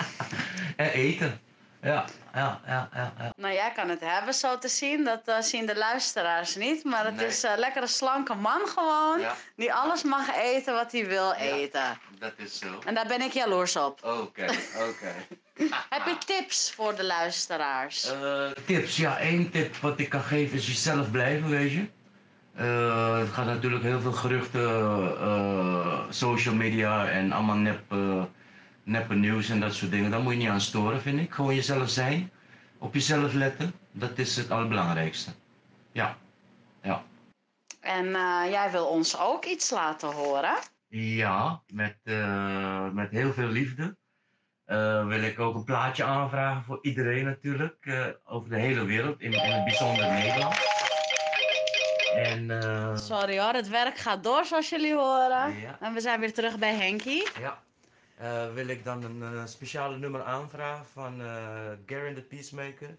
en 0.76 0.90
eten. 0.90 1.40
Ja, 1.82 2.06
ja, 2.34 2.62
ja, 2.66 2.90
ja, 2.94 3.14
ja. 3.18 3.34
Nou, 3.36 3.54
jij 3.54 3.72
kan 3.76 3.90
het 3.90 4.00
hebben 4.00 4.34
zo 4.34 4.58
te 4.58 4.68
zien. 4.68 5.04
Dat 5.04 5.22
uh, 5.26 5.40
zien 5.40 5.66
de 5.66 5.78
luisteraars 5.78 6.56
niet. 6.56 6.84
Maar 6.84 7.06
het 7.06 7.22
is 7.22 7.44
een 7.44 7.52
uh, 7.52 7.58
lekkere 7.58 7.88
slanke 7.88 8.36
man 8.36 8.62
gewoon. 8.68 9.20
Ja. 9.20 9.36
Die 9.56 9.74
alles 9.74 10.04
mag 10.04 10.36
eten 10.36 10.74
wat 10.74 10.92
hij 10.92 11.08
wil 11.08 11.34
eten. 11.34 12.00
Dat 12.20 12.34
is 12.36 12.58
zo. 12.58 12.80
En 12.86 12.94
daar 12.94 13.08
ben 13.08 13.22
ik 13.22 13.32
jaloers 13.32 13.76
op. 13.76 14.04
Oké, 14.04 14.46
oké. 14.90 15.14
Heb 15.90 16.06
je 16.06 16.18
tips 16.26 16.72
voor 16.72 16.96
de 16.96 17.04
luisteraars? 17.04 18.12
Uh, 18.12 18.50
tips, 18.66 18.98
ja, 18.98 19.18
één 19.18 19.52
tip 19.52 19.76
wat 19.76 20.00
ik 20.00 20.10
kan 20.10 20.24
geven 20.24 20.58
is 20.58 20.68
jezelf 20.68 21.12
blijven, 21.12 21.50
weet 21.50 21.72
je. 21.72 21.90
Uh, 22.60 23.20
er 23.20 23.28
gaat 23.28 23.46
natuurlijk 23.46 23.84
heel 23.84 24.02
veel 24.02 24.12
geruchten, 24.12 24.62
uh, 24.62 26.00
social 26.10 26.56
media 26.56 27.08
en 27.10 27.32
allemaal 27.32 27.56
nep, 27.56 27.82
neppe 28.84 29.16
nieuws 29.16 29.50
en 29.50 29.60
dat 29.60 29.74
soort 29.74 29.92
dingen. 29.92 30.12
Daar 30.12 30.22
moet 30.22 30.34
je 30.34 30.40
niet 30.40 30.48
aan 30.48 30.62
storen, 30.62 31.02
vind 31.02 31.20
ik. 31.20 31.34
Gewoon 31.34 31.56
jezelf 31.56 31.90
zijn, 31.90 32.32
op 32.78 32.94
jezelf 32.94 33.34
letten, 33.34 33.74
dat 33.92 34.18
is 34.18 34.36
het 34.36 34.52
allerbelangrijkste. 34.52 35.32
Ja, 35.92 36.18
ja. 36.82 37.04
En 37.80 38.12
jij 38.50 38.72
wil 38.72 38.86
ons 38.86 39.20
ook 39.20 39.46
iets 39.46 39.70
laten 39.70 40.12
horen? 40.12 40.56
Ja, 40.88 41.62
met, 41.74 41.98
met 42.94 43.12
heel 43.12 43.34
veel 43.34 43.48
liefde. 43.48 43.96
Uh, 44.68 45.08
wil 45.08 45.22
ik 45.22 45.40
ook 45.40 45.56
een 45.56 45.64
plaatje 45.64 46.04
aanvragen 46.04 46.64
voor 46.64 46.80
iedereen 46.82 47.26
natuurlijk, 47.26 47.76
uh, 47.82 48.06
over 48.24 48.50
de 48.50 48.60
hele 48.60 48.84
wereld, 48.84 49.22
in, 49.22 49.34
in 49.34 49.52
het 49.52 49.64
bijzonder 49.64 50.12
Nederland. 50.12 50.56
En, 52.16 52.50
uh... 52.50 52.96
Sorry 52.96 53.40
hoor, 53.40 53.54
het 53.54 53.70
werk 53.70 53.98
gaat 53.98 54.24
door 54.24 54.46
zoals 54.46 54.70
jullie 54.70 54.94
horen. 54.94 55.60
Ja. 55.60 55.78
En 55.80 55.94
we 55.94 56.00
zijn 56.00 56.20
weer 56.20 56.34
terug 56.34 56.58
bij 56.58 56.76
Henky. 56.76 57.22
Ja. 57.40 57.60
Wil 58.54 58.68
ik 58.68 58.84
dan 58.84 59.04
een 59.04 59.48
speciale 59.48 59.98
nummer 59.98 60.24
aanvragen 60.24 60.86
van 60.86 61.20
Garen 61.86 62.16
the 62.16 62.22
Peacemaker 62.22 62.98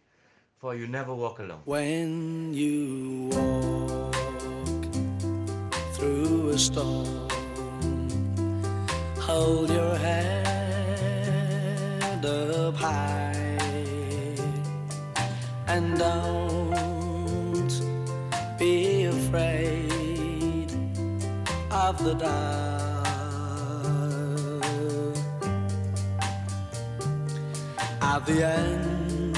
voor 0.58 0.76
You 0.76 0.88
Never 0.88 1.16
Walk 1.16 1.38
Alone. 1.38 1.60
When 1.64 2.54
you 2.54 3.28
walk 3.28 4.84
through 5.92 6.54
a 6.54 6.56
storm, 6.56 7.28
hold 9.18 9.70
your 9.70 9.98
head 9.98 10.32
up 12.24 12.76
high 12.76 13.32
and 15.66 15.98
don't 15.98 17.72
be 18.58 19.06
afraid 19.06 20.72
of 21.70 21.96
the 22.04 22.14
dark. 22.14 22.71
At 28.14 28.26
the 28.26 28.44
end 28.46 29.36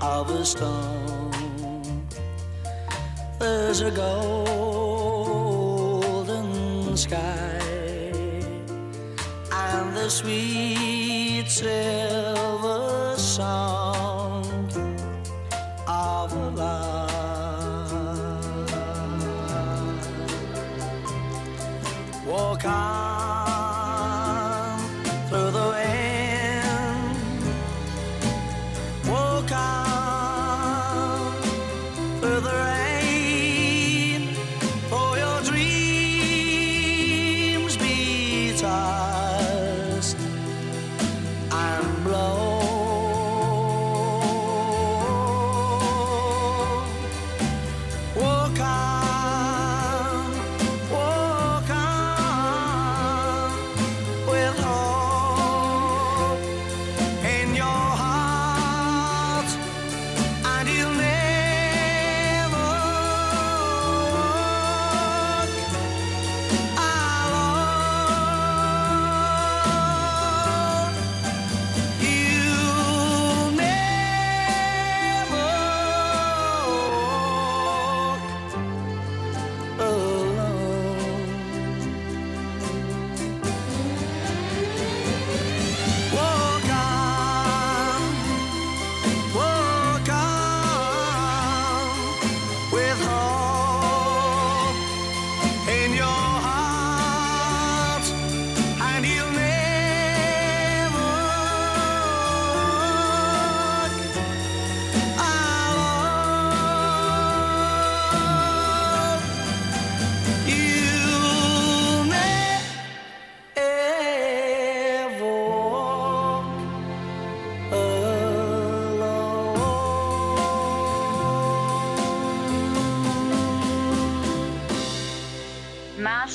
of 0.00 0.30
a 0.30 0.42
storm, 0.46 2.08
there's 3.38 3.82
a 3.82 3.90
golden 3.90 4.46
sky 6.96 7.60
and 9.52 9.94
the 9.94 10.08
sweet 10.08 11.50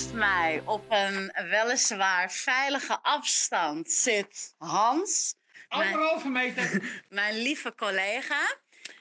Naast 0.01 0.13
mij 0.13 0.61
op 0.65 0.85
een 0.89 1.31
weliswaar 1.49 2.31
veilige 2.31 2.99
afstand 3.01 3.91
zit 3.91 4.55
Hans. 4.57 5.35
Anderhalve 5.67 6.29
meter. 6.29 6.83
mijn 7.09 7.41
lieve 7.41 7.75
collega. 7.75 8.55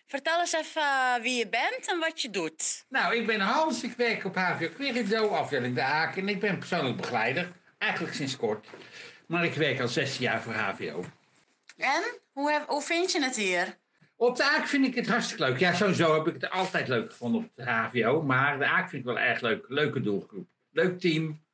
Vertel 0.06 0.40
eens 0.40 0.52
even 0.52 1.22
wie 1.22 1.38
je 1.38 1.48
bent 1.48 1.88
en 1.88 1.98
wat 1.98 2.22
je 2.22 2.30
doet. 2.30 2.84
Nou, 2.88 3.16
ik 3.16 3.26
ben 3.26 3.40
Hans. 3.40 3.82
Ik 3.82 3.92
werk 3.96 4.24
op 4.24 4.34
HVO 4.34 4.68
Querido, 4.68 5.28
afdeling 5.28 5.74
De 5.74 5.82
Aken. 5.82 6.22
En 6.22 6.28
ik 6.28 6.40
ben 6.40 6.58
persoonlijk 6.58 6.96
begeleider. 6.96 7.52
Eigenlijk 7.78 8.14
sinds 8.14 8.36
kort. 8.36 8.66
Maar 9.26 9.44
ik 9.44 9.54
werk 9.54 9.80
al 9.80 9.88
16 9.88 10.22
jaar 10.22 10.42
voor 10.42 10.54
HVO. 10.54 11.04
En? 11.76 12.02
Hoe, 12.32 12.52
heb, 12.52 12.68
hoe 12.68 12.82
vind 12.82 13.12
je 13.12 13.22
het 13.22 13.36
hier? 13.36 13.76
Op 14.16 14.36
de 14.36 14.44
Aak 14.44 14.66
vind 14.66 14.86
ik 14.86 14.94
het 14.94 15.08
hartstikke 15.08 15.42
leuk. 15.44 15.58
Ja, 15.58 15.74
sowieso 15.74 16.14
heb 16.14 16.26
ik 16.26 16.40
het 16.40 16.50
altijd 16.50 16.88
leuk 16.88 17.10
gevonden 17.10 17.40
op 17.40 17.50
de 17.54 17.70
HVO. 17.70 18.22
Maar 18.22 18.58
de 18.58 18.66
Aak 18.66 18.88
vind 18.88 19.02
ik 19.02 19.08
wel 19.08 19.18
erg 19.18 19.40
leuk. 19.40 19.64
Leuke 19.68 20.00
doelgroep. 20.00 20.48
Leuk 20.70 21.00
team. 21.00 21.44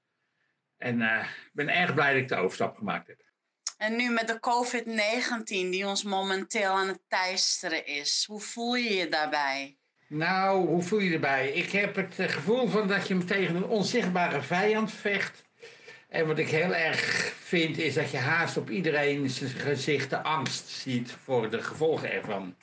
En 0.77 1.03
eh, 1.03 1.25
ik 1.25 1.51
ben 1.53 1.69
erg 1.69 1.95
blij 1.95 2.13
dat 2.13 2.23
ik 2.23 2.29
de 2.29 2.37
overstap 2.37 2.77
gemaakt 2.77 3.07
heb. 3.07 3.25
En 3.77 3.97
nu 3.97 4.11
met 4.11 4.29
de 4.29 4.41
COVID-19 4.41 5.45
die 5.47 5.87
ons 5.87 6.03
momenteel 6.03 6.71
aan 6.71 6.89
het 6.89 7.01
teisteren 7.09 7.87
is, 7.87 8.25
hoe 8.29 8.41
voel 8.41 8.75
je 8.75 8.95
je 8.95 9.09
daarbij? 9.09 9.77
Nou, 10.09 10.67
hoe 10.67 10.83
voel 10.83 10.99
je 10.99 11.13
erbij? 11.13 11.53
Ik 11.53 11.71
heb 11.71 11.95
het 11.95 12.19
eh, 12.19 12.29
gevoel 12.29 12.69
van 12.69 12.89
dat 12.89 13.09
je 13.09 13.25
tegen 13.25 13.57
een 13.57 13.65
onzichtbare 13.65 14.43
vijand 14.43 14.93
vecht. 14.93 15.45
En 16.09 16.27
wat 16.27 16.39
ik 16.39 16.49
heel 16.49 16.75
erg 16.75 17.33
vind 17.41 17.79
is 17.79 17.95
dat 17.95 18.11
je 18.11 18.17
haast 18.17 18.57
op 18.57 18.71
iedereen 18.71 19.31
zijn 19.31 19.51
gezicht 19.51 20.11
de 20.11 20.23
angst 20.23 20.69
ziet 20.69 21.13
voor 21.13 21.51
de 21.51 21.63
gevolgen 21.63 22.13
ervan. 22.13 22.57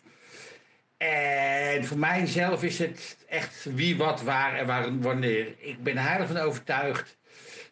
En 1.04 1.86
voor 1.86 1.98
mijzelf 1.98 2.64
is 2.64 2.80
het 2.80 3.18
echt 3.28 3.66
wie, 3.76 3.98
wat, 3.98 4.22
waar 4.22 4.56
en 4.56 4.66
waar, 4.66 5.00
wanneer. 5.00 5.56
Ik 5.58 5.84
ben 5.84 5.98
er 5.98 6.04
heilig 6.04 6.28
van 6.28 6.38
overtuigd 6.38 7.18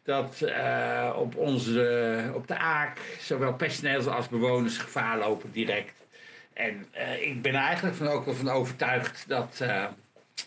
dat 0.03 0.41
eh, 0.41 1.13
op, 1.17 1.35
onze, 1.35 2.31
op 2.33 2.47
de 2.47 2.57
Aak 2.57 3.00
zowel 3.19 3.53
personeels 3.53 4.07
als 4.07 4.27
bewoners 4.27 4.77
gevaar 4.77 5.17
lopen 5.17 5.51
direct. 5.51 6.05
En 6.53 6.85
eh, 6.91 7.27
ik 7.27 7.41
ben 7.41 7.53
er 7.53 7.61
eigenlijk 7.61 7.95
van 7.95 8.07
ook 8.07 8.25
wel 8.25 8.35
van 8.35 8.50
overtuigd 8.50 9.23
dat, 9.27 9.59
eh, 9.61 9.88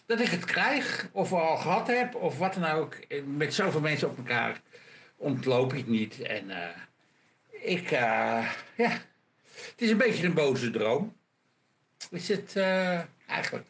dat 0.07 0.21
ik 0.21 0.31
het 0.31 0.45
krijg, 0.45 1.09
of 1.13 1.33
al 1.33 1.57
gehad 1.57 1.87
heb, 1.87 2.15
of 2.15 2.39
wat 2.39 2.55
dan 2.55 2.65
ook. 2.65 2.97
Met 3.37 3.55
zoveel 3.55 3.81
mensen 3.81 4.09
op 4.09 4.17
elkaar 4.17 4.61
ontloop 5.17 5.73
ik 5.73 5.87
niet. 5.87 6.21
En 6.21 6.51
ik, 7.51 7.91
ja, 7.91 8.45
het 8.77 9.77
is 9.77 9.91
een 9.91 9.97
beetje 9.97 10.27
een 10.27 10.35
boze 10.35 10.71
droom. 10.71 11.15
Is 12.11 12.29
het 12.29 12.57
eigenlijk. 13.27 13.67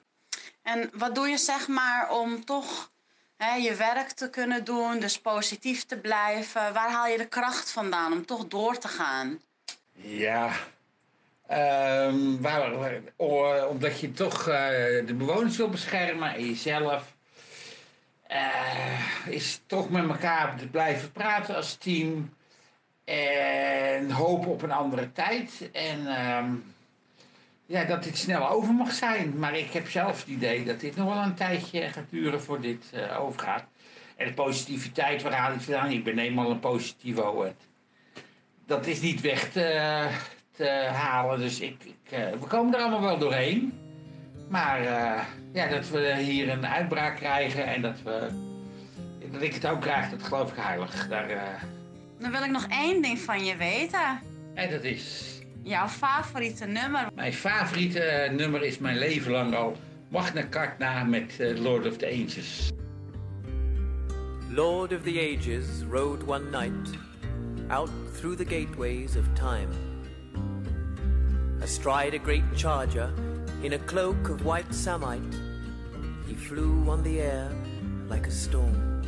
En 0.62 0.90
wat 0.92 1.14
doe 1.14 1.28
je 1.28 1.38
zeg 1.38 1.68
maar 1.68 2.10
om 2.10 2.44
toch 2.44 2.90
hè, 3.36 3.54
je 3.54 3.74
werk 3.74 4.10
te 4.10 4.30
kunnen 4.30 4.64
doen, 4.64 4.98
dus 5.00 5.20
positief 5.20 5.84
te 5.84 5.96
blijven? 5.96 6.72
Waar 6.72 6.90
haal 6.90 7.06
je 7.06 7.18
de 7.18 7.26
kracht 7.28 7.70
vandaan 7.70 8.12
om 8.12 8.26
toch 8.26 8.46
door 8.48 8.78
te 8.78 8.88
gaan? 8.88 9.40
Ja, 9.92 10.50
ehm, 11.46 12.40
waar, 12.40 12.78
waar- 12.78 13.00
o- 13.16 13.66
omdat 13.66 14.00
je 14.00 14.12
toch 14.12 14.48
eh, 14.48 14.56
de 15.06 15.14
bewoners 15.16 15.56
wil 15.56 15.68
beschermen 15.68 16.34
en 16.34 16.46
jezelf. 16.46 17.12
eh, 18.26 19.26
is 19.26 19.60
toch 19.66 19.90
met 19.90 20.08
elkaar 20.08 20.54
blijven 20.70 21.12
praten 21.12 21.54
als 21.56 21.74
team. 21.74 22.34
En 23.04 24.10
hopen 24.10 24.48
op 24.50 24.62
een 24.62 24.72
andere 24.72 25.12
tijd. 25.12 25.70
En 25.72 26.06
ehm, 26.06 26.54
ja, 27.66 27.84
dat 27.84 28.04
dit 28.04 28.16
snel 28.18 28.48
over 28.48 28.74
mag 28.74 28.92
zijn. 28.92 29.38
Maar 29.38 29.58
ik 29.58 29.72
heb 29.72 29.88
zelf 29.88 30.18
het 30.20 30.28
idee 30.28 30.64
dat 30.64 30.80
dit 30.80 30.96
nog 30.96 31.14
wel 31.14 31.22
een 31.22 31.34
tijdje 31.34 31.80
gaat 31.80 32.10
duren 32.10 32.42
voor 32.42 32.60
dit 32.60 32.90
eh, 32.92 33.20
overgaat. 33.20 33.64
En 34.16 34.26
de 34.26 34.34
positiviteit, 34.34 35.22
waar 35.22 35.32
haal 35.32 35.48
ik 35.48 35.54
het 35.54 35.64
vandaan? 35.64 35.90
Ik 35.90 36.04
ben 36.04 36.18
eenmaal 36.18 36.50
een 36.50 36.60
positivo. 36.60 37.52
Dat 38.66 38.86
is 38.86 39.00
niet 39.00 39.20
weg 39.20 39.50
te, 39.52 40.06
te 40.50 40.68
halen. 40.92 41.38
Dus 41.38 41.60
ik, 41.60 41.84
ik, 41.84 42.10
eh, 42.12 42.30
we 42.30 42.46
komen 42.48 42.74
er 42.74 42.80
allemaal 42.80 43.00
wel 43.00 43.18
doorheen. 43.18 43.72
Maar 44.48 44.80
eh, 44.80 45.24
ja, 45.52 45.68
dat 45.68 45.88
we 45.88 46.16
hier 46.16 46.48
een 46.48 46.66
uitbraak 46.66 47.16
krijgen 47.16 47.66
en 47.66 47.82
dat, 47.82 48.02
we, 48.02 48.28
dat 49.32 49.42
ik 49.42 49.54
het 49.54 49.66
ook 49.66 49.80
krijg, 49.80 50.10
dat 50.10 50.22
geloof 50.22 50.50
ik 50.50 50.58
heilig. 50.60 51.08
Daar, 51.08 51.60
Dan 52.18 52.30
wil 52.30 52.42
ik 52.42 52.50
nog 52.50 52.66
één 52.68 53.02
ding 53.02 53.18
van 53.18 53.44
je 53.44 53.56
weten. 53.56 54.20
en 54.54 54.70
dat 54.70 54.84
is 54.84 55.33
Jouw 55.64 55.88
favoriete 55.88 56.66
nummer. 56.66 57.06
Mijn 57.14 57.32
favoriete 57.32 58.32
nummer 58.36 58.62
is 58.62 58.78
mijn 58.78 58.98
leven 58.98 59.30
lang 59.30 59.54
al 59.54 59.76
Magna 60.08 60.46
Carta 60.50 61.04
met 61.04 61.40
eh, 61.40 61.56
Lord 61.56 61.86
of 61.86 61.96
the 61.96 62.06
Angels. 62.06 62.72
Lord 64.50 64.92
of 64.92 65.02
the 65.02 65.18
ages 65.18 65.66
rode 65.88 66.26
one 66.26 66.50
night 66.50 66.98
out 67.70 67.90
through 68.12 68.36
the 68.36 68.44
gateways 68.44 69.16
of 69.16 69.24
time. 69.34 69.68
Astride 71.62 72.14
a 72.14 72.18
great 72.18 72.56
charger 72.56 73.10
in 73.62 73.72
a 73.72 73.78
cloak 73.78 74.28
of 74.28 74.44
white 74.44 74.74
samite, 74.74 75.34
he 76.26 76.34
flew 76.34 76.90
on 76.90 77.02
the 77.02 77.20
air 77.20 77.50
like 78.08 78.26
a 78.26 78.30
storm. 78.30 79.00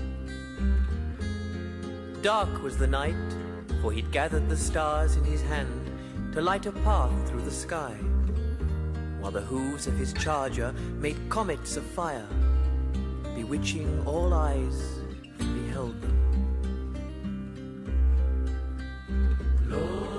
Dark 2.23 2.63
was 2.63 2.79
the 2.79 2.87
night, 2.87 3.37
for 3.83 3.93
he'd 3.93 4.11
gathered 4.11 4.49
the 4.49 4.57
stars 4.57 5.17
in 5.17 5.25
his 5.25 5.43
hand 5.43 5.86
to 6.37 6.43
light 6.43 6.67
a 6.67 6.73
path 6.73 7.31
through 7.31 7.41
the 7.41 7.51
sky, 7.51 7.95
while 9.21 9.33
the 9.33 9.41
hooves 9.41 9.87
of 9.87 9.95
his 9.95 10.13
charger 10.13 10.71
made 10.99 11.17
comets 11.31 11.79
of 11.79 11.83
fire, 11.83 12.27
bewitching 13.35 14.03
all 14.05 14.35
eyes 14.35 14.99
that 15.39 15.55
beheld 15.55 15.99
them. 16.03 16.15
Lord 19.67 20.16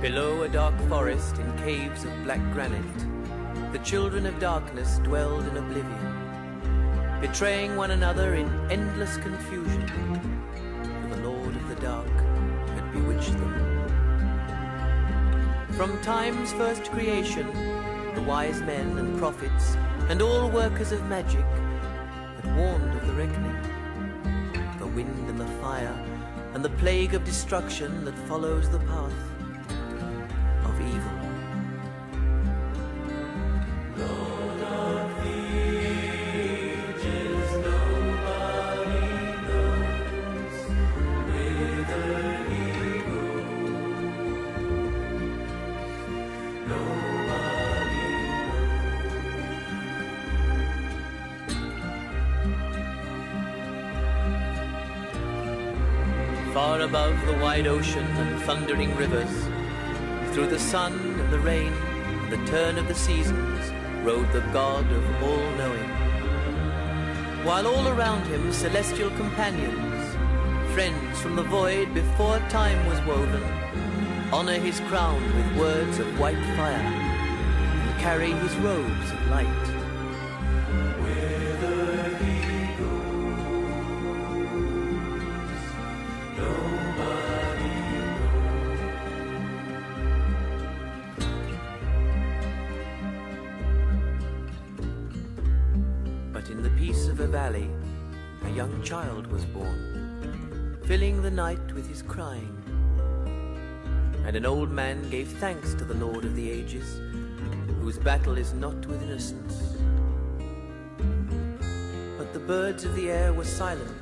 Below 0.00 0.44
a 0.44 0.48
dark 0.48 0.74
forest 0.88 1.36
in 1.36 1.58
caves 1.58 2.04
of 2.06 2.24
black 2.24 2.40
granite, 2.54 3.70
the 3.70 3.78
children 3.80 4.24
of 4.24 4.40
darkness 4.40 4.96
dwelled 5.00 5.46
in 5.46 5.58
oblivion, 5.58 7.20
betraying 7.20 7.76
one 7.76 7.90
another 7.90 8.34
in 8.34 8.48
endless 8.70 9.18
confusion. 9.18 9.86
For 11.02 11.16
the 11.16 11.28
Lord 11.28 11.54
of 11.54 11.68
the 11.68 11.74
Dark 11.74 12.08
had 12.08 12.92
bewitched 12.94 13.32
them. 13.32 13.54
From 15.76 16.00
time's 16.00 16.50
first 16.54 16.84
creation, 16.84 17.46
the 18.14 18.22
wise 18.22 18.62
men 18.62 18.96
and 18.96 19.18
prophets 19.18 19.76
and 20.08 20.22
all 20.22 20.48
workers 20.48 20.92
of 20.92 21.04
magic 21.08 21.44
had 22.40 22.56
warned 22.56 22.96
of 22.96 23.06
the 23.06 23.12
reckoning, 23.12 23.60
the 24.78 24.86
wind 24.86 25.28
and 25.28 25.38
the 25.38 25.46
fire, 25.60 25.94
and 26.54 26.64
the 26.64 26.70
plague 26.80 27.12
of 27.12 27.22
destruction 27.26 28.02
that 28.06 28.16
follows 28.20 28.70
the 28.70 28.78
path 28.78 29.39
wide 57.50 57.66
ocean 57.66 58.06
and 58.22 58.40
thundering 58.42 58.94
rivers, 58.94 59.48
through 60.32 60.46
the 60.46 60.56
sun 60.56 60.92
and 61.18 61.32
the 61.32 61.38
rain, 61.40 61.72
and 61.72 62.32
the 62.32 62.46
turn 62.48 62.78
of 62.78 62.86
the 62.86 62.94
seasons, 62.94 63.72
rode 64.04 64.30
the 64.32 64.46
God 64.52 64.86
of 64.92 65.22
all 65.24 65.50
knowing. 65.58 65.90
While 67.44 67.66
all 67.66 67.88
around 67.88 68.24
him 68.28 68.52
celestial 68.52 69.10
companions, 69.22 70.14
friends 70.74 71.20
from 71.20 71.34
the 71.34 71.42
void 71.42 71.92
before 71.92 72.38
time 72.50 72.86
was 72.86 73.00
woven, 73.04 73.42
honor 74.32 74.60
his 74.60 74.78
crown 74.88 75.20
with 75.34 75.58
words 75.58 75.98
of 75.98 76.20
white 76.20 76.44
fire, 76.56 76.86
and 77.82 78.00
carry 78.00 78.30
his 78.30 78.54
robes 78.58 79.10
of 79.10 79.26
light. 79.26 79.79
With 101.74 101.88
his 101.88 102.02
crying. 102.02 102.56
And 104.24 104.36
an 104.36 104.46
old 104.46 104.70
man 104.70 105.08
gave 105.10 105.28
thanks 105.28 105.74
to 105.74 105.84
the 105.84 105.94
Lord 105.94 106.24
of 106.24 106.36
the 106.36 106.50
ages, 106.50 107.00
whose 107.80 107.98
battle 107.98 108.38
is 108.38 108.54
not 108.54 108.86
with 108.86 109.02
innocence. 109.02 109.76
But 112.16 112.32
the 112.32 112.38
birds 112.38 112.84
of 112.84 112.94
the 112.94 113.10
air 113.10 113.32
were 113.32 113.44
silent, 113.44 113.96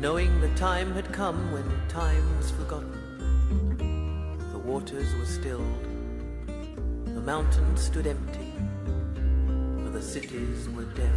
knowing 0.00 0.40
the 0.40 0.52
time 0.56 0.92
had 0.92 1.12
come 1.12 1.52
when 1.52 1.64
time 1.88 2.36
was 2.36 2.50
forgotten. 2.50 2.90
The 4.50 4.58
waters 4.58 5.14
were 5.14 5.26
stilled, 5.26 5.84
the 7.04 7.20
mountains 7.20 7.82
stood 7.82 8.08
empty, 8.08 8.52
for 9.84 9.90
the 9.90 10.02
cities 10.02 10.68
were 10.70 10.86
deaf 10.86 11.14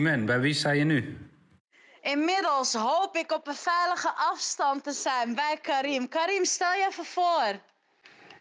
Bij 0.00 0.40
wie 0.40 0.54
sta 0.54 0.70
je 0.70 0.84
nu? 0.84 1.18
Inmiddels 2.00 2.74
hoop 2.74 3.16
ik 3.16 3.32
op 3.32 3.46
een 3.46 3.54
veilige 3.54 4.12
afstand 4.16 4.84
te 4.84 4.92
zijn 4.92 5.34
bij 5.34 5.58
Karim. 5.62 6.08
Karim, 6.08 6.44
stel 6.44 6.72
je 6.72 6.86
even 6.90 7.04
voor. 7.04 7.58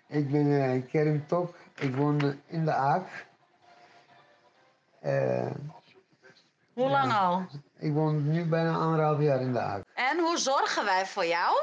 Ik 0.07 0.31
ben 0.31 0.61
eh, 0.61 0.91
Kerim 0.91 1.27
Tok. 1.27 1.55
Ik 1.75 1.95
woon 1.95 2.41
in 2.47 2.65
de 2.65 2.73
Aak. 2.73 3.25
Eh, 5.01 5.51
Hoe 6.73 6.89
lang 6.89 7.13
al? 7.13 7.45
ik 7.79 7.93
woon 7.93 8.31
nu 8.31 8.45
bijna 8.45 8.75
anderhalf 8.75 9.21
jaar 9.21 9.41
in 9.41 9.53
de 9.53 9.59
Aak. 9.59 9.83
En 9.93 10.19
hoe 10.19 10.37
zorgen 10.37 10.85
wij 10.85 11.05
voor 11.05 11.25
jou? 11.25 11.57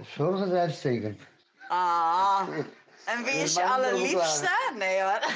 Zorg 0.00 0.46
is 0.46 0.52
uitstekend. 0.52 1.20
Ah, 1.68 2.48
en 3.12 3.24
wie 3.24 3.34
is 3.34 3.54
je 3.54 3.64
allerliefste? 3.64 4.50
Nee 4.74 5.02
hoor. 5.02 5.20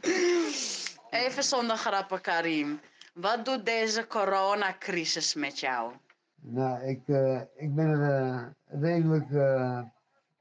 Even 1.10 1.42
zonder 1.42 1.76
grappen, 1.76 2.20
Karim. 2.20 2.80
Wat 3.14 3.44
doet 3.44 3.66
deze 3.66 4.06
coronacrisis 4.06 5.34
met 5.34 5.60
jou? 5.60 5.92
Nou, 6.40 6.82
ik, 6.84 7.08
eh, 7.08 7.40
ik 7.54 7.74
ben 7.74 7.86
er 7.86 8.20
eh, 8.20 8.46
redelijk 8.80 9.30
eh, 9.30 9.82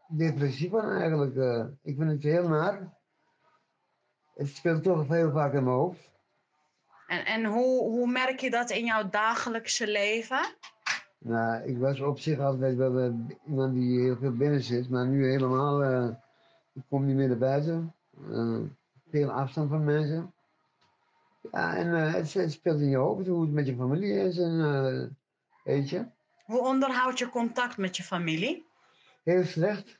depressief 0.08 0.69
van 0.69 0.91
eigenlijk. 0.91 1.36
ik 1.82 1.95
vind 1.97 2.12
het 2.12 2.23
heel 2.23 2.47
naar. 2.47 2.97
Het 4.36 4.47
speelt 4.47 4.84
toch 4.84 5.08
heel 5.08 5.32
vaak 5.32 5.53
in 5.53 5.63
mijn 5.63 5.75
hoofd. 5.75 6.10
En, 7.08 7.25
en 7.25 7.45
hoe, 7.45 7.82
hoe 7.82 8.12
merk 8.12 8.39
je 8.39 8.49
dat 8.49 8.69
in 8.69 8.86
jouw 8.86 9.10
dagelijkse 9.10 9.88
leven? 9.88 10.55
Nou, 11.19 11.63
ik 11.63 11.77
was 11.77 11.99
op 11.99 12.19
zich 12.19 12.39
altijd 12.39 12.75
wel 12.75 13.13
iemand 13.45 13.73
die 13.73 13.99
heel 14.01 14.17
veel 14.17 14.36
binnen 14.36 14.62
zit, 14.62 14.89
maar 14.89 15.08
nu 15.08 15.29
helemaal, 15.29 15.84
ik 16.73 16.84
kom 16.89 17.05
niet 17.05 17.15
meer 17.15 17.27
naar 17.27 17.38
buiten. 17.38 17.95
Veel 19.10 19.32
afstand 19.32 19.69
van 19.69 19.84
mensen. 19.84 20.34
Ja, 21.52 21.75
en 21.75 21.95
eh, 21.95 22.13
het, 22.13 22.34
het 22.34 22.52
speelt 22.52 22.80
in 22.80 22.89
je 22.89 22.97
hoofd 22.97 23.28
hoe 23.28 23.41
het 23.41 23.52
met 23.52 23.67
je 23.67 23.75
familie 23.75 24.13
is 24.13 24.38
en 24.38 24.60
eh, 24.62 25.08
weet 25.63 25.89
je, 25.89 26.06
Hoe 26.45 26.60
onderhoud 26.60 27.19
je 27.19 27.30
contact 27.30 27.78
met 27.78 27.97
je 27.97 28.04
familie? 28.04 28.67
heel 29.23 29.43
slecht. 29.43 29.99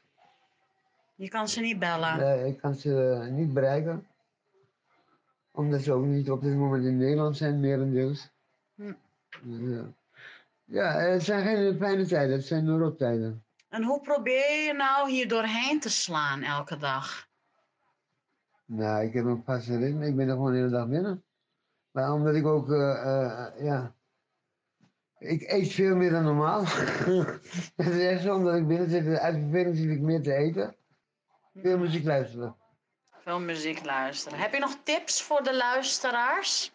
Je 1.15 1.30
kan 1.30 1.47
ze 1.47 1.62
niet 1.62 1.80
bellen. 1.80 2.19
Eh, 2.19 2.47
ik 2.47 2.58
kan 2.58 2.75
ze 2.75 3.10
eh, 3.23 3.32
niet 3.32 3.54
bereiken, 3.54 4.08
omdat 5.52 5.82
ze 5.82 5.93
ook 5.93 6.06
niet 6.06 6.32
op 6.32 6.41
dit 6.41 6.56
moment 6.56 6.86
in 6.86 6.97
Nederland 6.97 7.38
zijn, 7.38 7.60
merendeels. 7.60 8.30
Hm. 8.75 8.93
Dus, 9.43 9.60
ja. 9.60 9.93
ja, 10.65 10.99
het 10.99 11.23
zijn 11.23 11.43
geen 11.45 11.78
fijne 11.78 12.06
tijden, 12.06 12.36
het 12.36 12.45
zijn 12.45 12.78
rottijden. 12.78 13.43
En 13.69 13.84
hoe 13.84 14.02
probeer 14.02 14.65
je 14.65 14.73
nou 14.73 15.10
hier 15.12 15.28
doorheen 15.28 15.80
te 15.80 15.89
slaan 15.89 16.41
elke 16.43 16.78
dag? 16.78 17.28
Nou, 18.65 19.06
ik 19.06 19.13
heb 19.13 19.25
een 19.25 19.43
vaste 19.45 19.78
ritme. 19.78 20.08
Ik 20.08 20.15
ben 20.15 20.28
er 20.28 20.34
gewoon 20.34 20.52
de 20.52 20.58
hele 20.58 20.69
dag 20.69 20.88
binnen. 20.88 21.23
Maar 21.91 22.13
omdat 22.13 22.36
ik 22.36 22.45
ook, 22.45 22.71
eh, 22.71 23.02
eh, 23.02 23.63
ja... 23.63 23.93
Ik 25.19 25.52
eet 25.52 25.71
veel 25.71 25.95
meer 25.95 26.10
dan 26.10 26.23
normaal. 26.23 26.63
Het 27.75 27.88
is 27.88 28.06
echt 28.06 28.21
zo, 28.21 28.36
omdat 28.36 28.56
ik 28.56 28.67
binnen 28.67 28.89
zit. 28.89 29.17
Uit 29.17 29.36
verveling 29.36 29.78
zit 29.78 29.89
ik 29.89 29.99
meer 29.99 30.21
te 30.21 30.34
eten. 30.34 30.75
Veel 31.56 31.78
muziek 31.78 32.06
luisteren. 32.06 32.56
Veel 33.23 33.39
muziek 33.39 33.86
luisteren. 33.86 34.39
Heb 34.39 34.54
je 34.54 34.60
nog 34.60 34.78
tips 34.84 35.21
voor 35.21 35.43
de 35.43 35.56
luisteraars? 35.56 36.71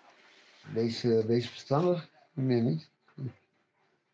Wees, 0.73 1.05
eh, 1.05 1.25
wees 1.25 1.49
verstandig, 1.49 2.09
meer 2.33 2.63
niet. 2.63 2.91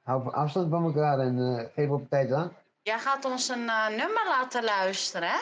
Hou 0.02 0.32
afstand 0.32 0.70
van 0.70 0.84
elkaar 0.84 1.18
en 1.18 1.70
geef 1.74 1.88
op 1.88 2.08
tijd 2.08 2.32
aan. 2.32 2.56
Jij 2.82 2.98
gaat 2.98 3.24
ons 3.24 3.48
een 3.48 3.64
nummer 3.88 4.24
laten 4.26 4.64
luisteren, 4.64 5.28
hè? 5.28 5.38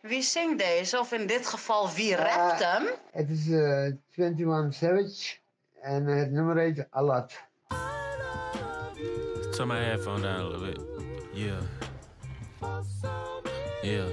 Wie 0.00 0.22
zingt 0.22 0.58
deze? 0.58 0.98
Of 0.98 1.12
in 1.12 1.26
dit 1.26 1.46
geval, 1.46 1.90
wie 1.90 2.16
rapt 2.16 2.64
hem? 2.64 2.88
Het 3.12 3.30
is 3.30 3.50
eh 3.50 3.92
21 4.16 4.74
Savage 4.74 5.36
en 5.82 6.08
eh, 6.08 6.16
het 6.16 6.30
nummer 6.30 6.56
heet 6.56 6.86
Alat. 6.90 7.32
Turn 9.52 9.68
my 9.68 9.76
headphone 9.76 10.20
down 10.20 10.40
a 10.40 10.48
little 10.48 10.66
bit. 10.66 10.80
Yeah. 11.32 11.60
Yeah. 13.82 14.08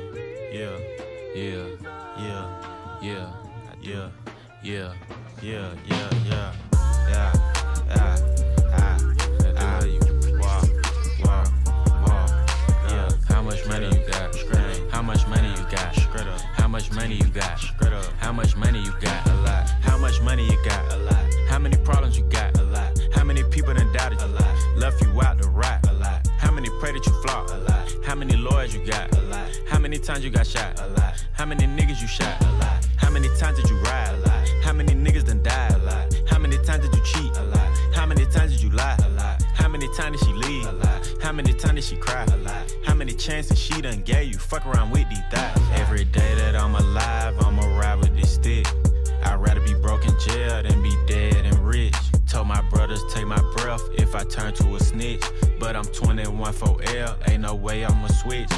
Yeah. 0.51 0.77
Yeah. 1.33 1.67
Yeah. 2.15 2.47
Yeah. 3.01 3.29
Yeah. 3.81 3.81
Yeah. 3.81 4.09
Yeah. 4.61 4.93
Yeah. 5.41 5.73
Yeah. 5.85 6.11
Yeah. 6.25 6.66
How 14.97 15.03
much 15.03 15.27
money 15.27 15.49
you 15.49 15.63
got? 15.69 15.95
How 16.55 16.67
much 16.67 16.91
money 16.91 17.17
you 17.17 17.27
got? 17.27 17.59
How 18.17 18.31
much 18.31 18.55
money 18.55 18.81
you 18.81 18.91
got? 18.99 19.27
A 19.29 19.35
lot. 19.43 19.69
How 19.81 19.95
much 19.95 20.19
money 20.23 20.43
you 20.43 20.57
got? 20.65 20.91
A 20.91 20.97
lot. 20.97 21.23
How 21.47 21.59
many 21.59 21.77
problems 21.77 22.17
you 22.17 22.23
got? 22.23 22.57
A 22.57 22.63
lot. 22.63 22.99
How 23.13 23.23
many 23.23 23.43
people 23.43 23.75
done 23.75 23.93
doubted 23.93 24.19
you? 24.19 24.25
A 24.25 24.41
lot. 24.41 24.75
Left 24.75 24.99
you 24.99 25.21
out 25.21 25.39
to 25.39 25.49
rot? 25.49 25.87
A 25.87 25.93
lot. 25.93 26.27
How 26.39 26.51
many 26.51 26.67
pray 26.79 26.93
that 26.93 27.05
you 27.05 27.13
flop? 27.21 27.47
A 27.51 27.57
lot. 27.57 27.93
How 28.05 28.15
many 28.15 28.35
lawyers 28.37 28.73
you 28.73 28.83
got? 28.87 29.15
A 29.15 29.21
lot. 29.21 29.47
How 29.67 29.77
many 29.77 29.99
times 29.99 30.23
you 30.23 30.31
got 30.31 30.47
shot? 30.47 30.79
A 30.79 30.87
lot. 30.87 31.23
How 31.33 31.45
many 31.45 31.67
niggas 31.67 32.01
you 32.01 32.07
shot? 32.07 32.41
A 32.41 32.51
lot. 32.53 32.87
How 32.95 33.11
many 33.11 33.27
times 33.37 33.61
did 33.61 33.69
you 33.69 33.77
ride? 33.81 34.15
A 34.15 34.17
lot. 34.27 34.49
How 34.63 34.73
many 34.73 34.95
niggas 34.95 35.27
done 35.27 35.43
died? 35.43 35.73
A 35.73 35.77
lot. 35.77 36.21
How 36.27 36.39
many 36.39 36.57
times 36.65 36.83
did 36.83 36.95
you 36.95 37.03
cheat? 37.05 37.37
A 37.37 37.43
lot. 37.43 37.77
How 37.93 38.07
many 38.07 38.25
times 38.25 38.51
did 38.51 38.63
you 38.63 38.71
lie? 38.71 38.97
A 39.77 39.79
lot. 39.79 39.89
How 39.89 39.91
many 39.91 39.95
times 39.95 40.19
did 40.19 40.27
she 40.27 40.33
leave? 40.33 40.65
A 40.65 40.71
lot. 40.71 41.13
How 41.21 41.31
many 41.31 41.53
times 41.53 41.75
did 41.75 41.83
she 41.83 41.95
cry? 41.97 42.23
A 42.23 42.37
lot. 42.37 42.75
How 42.83 42.95
many 42.95 43.13
chances 43.13 43.59
she 43.59 43.79
done 43.79 44.01
gave 44.01 44.33
you? 44.33 44.39
Fuck 44.39 44.65
around 44.65 44.89
with 44.89 45.07
these 45.07 45.19
thoughts. 45.31 45.61
Every 45.75 46.03
day 46.03 46.33
that 46.35 46.55
I'm 46.55 46.73
alive, 46.73 47.35
I'ma 47.39 47.77
ride 47.77 47.99
with 47.99 48.15
this 48.15 48.33
stick. 48.33 48.65
I'd 49.23 49.35
rather 49.35 49.61
be 49.61 49.75
broke 49.75 50.03
in 50.05 50.17
jail 50.19 50.63
than 50.63 50.81
be 50.81 50.95
dead 51.05 51.45
and 51.45 51.59
rich. 51.59 51.95
Told 52.27 52.47
my 52.47 52.61
brothers 52.69 53.03
take 53.13 53.27
my 53.27 53.41
breath 53.57 53.83
if 53.93 54.15
I 54.15 54.23
turn 54.23 54.53
to 54.55 54.75
a 54.75 54.79
snitch. 54.79 55.23
But 55.59 55.75
I'm 55.75 55.85
21 55.85 56.53
for 56.53 56.79
L, 56.95 57.15
ain't 57.27 57.41
no 57.41 57.53
way 57.53 57.85
I'ma 57.85 58.07
switch. 58.07 58.49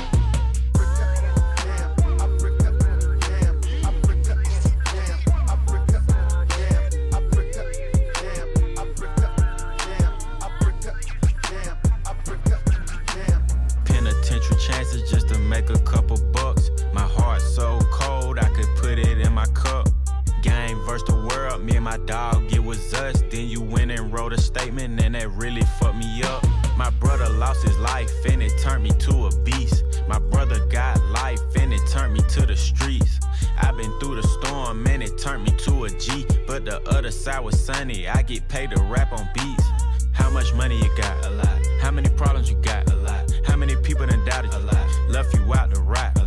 Versus 20.99 21.15
the 21.15 21.35
world, 21.35 21.63
me 21.63 21.75
and 21.75 21.85
my 21.85 21.97
dog, 21.97 22.51
it 22.51 22.63
was 22.63 22.93
us. 22.93 23.23
Then 23.29 23.47
you 23.47 23.61
went 23.61 23.91
and 23.91 24.11
wrote 24.11 24.33
a 24.33 24.41
statement, 24.41 25.01
and 25.01 25.15
that 25.15 25.29
really 25.31 25.61
fucked 25.79 25.95
me 25.95 26.23
up. 26.23 26.45
My 26.75 26.89
brother 26.89 27.29
lost 27.29 27.63
his 27.63 27.77
life, 27.77 28.11
and 28.25 28.41
it 28.43 28.51
turned 28.59 28.83
me 28.83 28.89
to 28.91 29.27
a 29.27 29.35
beast. 29.43 29.85
My 30.07 30.19
brother 30.19 30.65
got 30.67 31.01
life, 31.05 31.39
and 31.55 31.71
it 31.73 31.81
turned 31.89 32.13
me 32.13 32.21
to 32.31 32.45
the 32.45 32.55
streets. 32.55 33.19
I've 33.57 33.77
been 33.77 33.97
through 33.99 34.21
the 34.21 34.27
storm, 34.27 34.85
and 34.87 35.01
it 35.01 35.17
turned 35.17 35.43
me 35.43 35.51
to 35.59 35.85
a 35.85 35.89
G. 35.89 36.25
But 36.45 36.65
the 36.65 36.81
other 36.89 37.11
side 37.11 37.39
was 37.41 37.57
sunny, 37.63 38.07
I 38.07 38.21
get 38.23 38.47
paid 38.49 38.71
to 38.71 38.81
rap 38.83 39.13
on 39.13 39.29
beats. 39.33 39.63
How 40.11 40.29
much 40.29 40.53
money 40.53 40.77
you 40.77 40.89
got? 40.97 41.25
A 41.25 41.29
lot. 41.29 41.67
How 41.79 41.91
many 41.91 42.09
problems 42.09 42.49
you 42.49 42.57
got? 42.57 42.91
A 42.91 42.95
lot. 42.95 43.31
How 43.45 43.55
many 43.55 43.75
people 43.77 44.05
done 44.05 44.25
doubted 44.25 44.51
you? 44.51 44.59
A 44.59 44.59
lot. 44.59 45.09
Left 45.09 45.33
you 45.33 45.53
out 45.53 45.73
to 45.73 45.81
rot? 45.81 46.19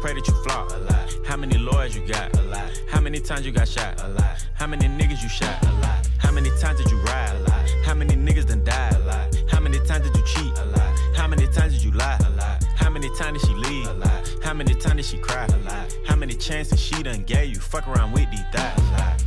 Pray 0.00 0.14
that 0.14 0.26
you 0.26 0.34
flop? 0.42 0.70
A 0.70 0.76
lot. 0.78 1.26
How 1.26 1.36
many 1.36 1.58
lawyers 1.58 1.94
you 1.96 2.06
got? 2.06 2.36
A 2.38 2.42
lot. 2.42 2.70
How 2.88 3.00
many 3.00 3.20
times 3.20 3.44
you 3.44 3.52
got 3.52 3.68
shot? 3.68 4.00
A 4.02 4.08
lot. 4.08 4.46
How 4.54 4.66
many 4.66 4.86
niggas 4.86 5.22
you 5.22 5.28
shot? 5.28 5.62
A 5.62 5.72
lot. 5.80 6.08
How 6.18 6.30
many 6.32 6.50
times 6.60 6.80
did 6.80 6.90
you 6.90 6.98
ride? 7.02 7.34
A 7.36 7.40
lot. 7.50 7.70
How 7.84 7.94
many 7.94 8.14
niggas 8.14 8.46
done 8.46 8.64
died? 8.64 8.94
A 8.94 8.98
lot. 9.00 9.36
How 9.48 9.60
many 9.60 9.78
times 9.86 10.06
did 10.06 10.16
you 10.16 10.24
cheat? 10.24 10.56
A 10.58 10.64
lot. 10.66 10.98
How 11.16 11.26
many 11.26 11.46
times 11.48 11.74
did 11.74 11.82
you 11.82 11.90
lie? 11.92 12.18
A 12.24 12.30
lot. 12.30 12.64
How 12.76 12.90
many 12.90 13.08
times 13.16 13.40
did 13.40 13.48
she 13.48 13.54
leave? 13.54 13.88
A 13.88 13.92
lot. 13.94 14.34
How 14.42 14.54
many 14.54 14.74
times 14.74 14.96
did 14.96 15.04
she 15.04 15.18
cry? 15.18 15.46
A 15.46 15.56
lot. 15.58 15.96
How 16.06 16.16
many 16.16 16.34
chances 16.34 16.80
she 16.80 17.02
done 17.02 17.22
gave 17.24 17.54
you? 17.54 17.60
Fuck 17.60 17.88
around 17.88 18.12
with 18.12 18.30
these 18.30 18.40
thoughts. 18.52 18.80
A 18.80 18.92
lot. 18.92 19.24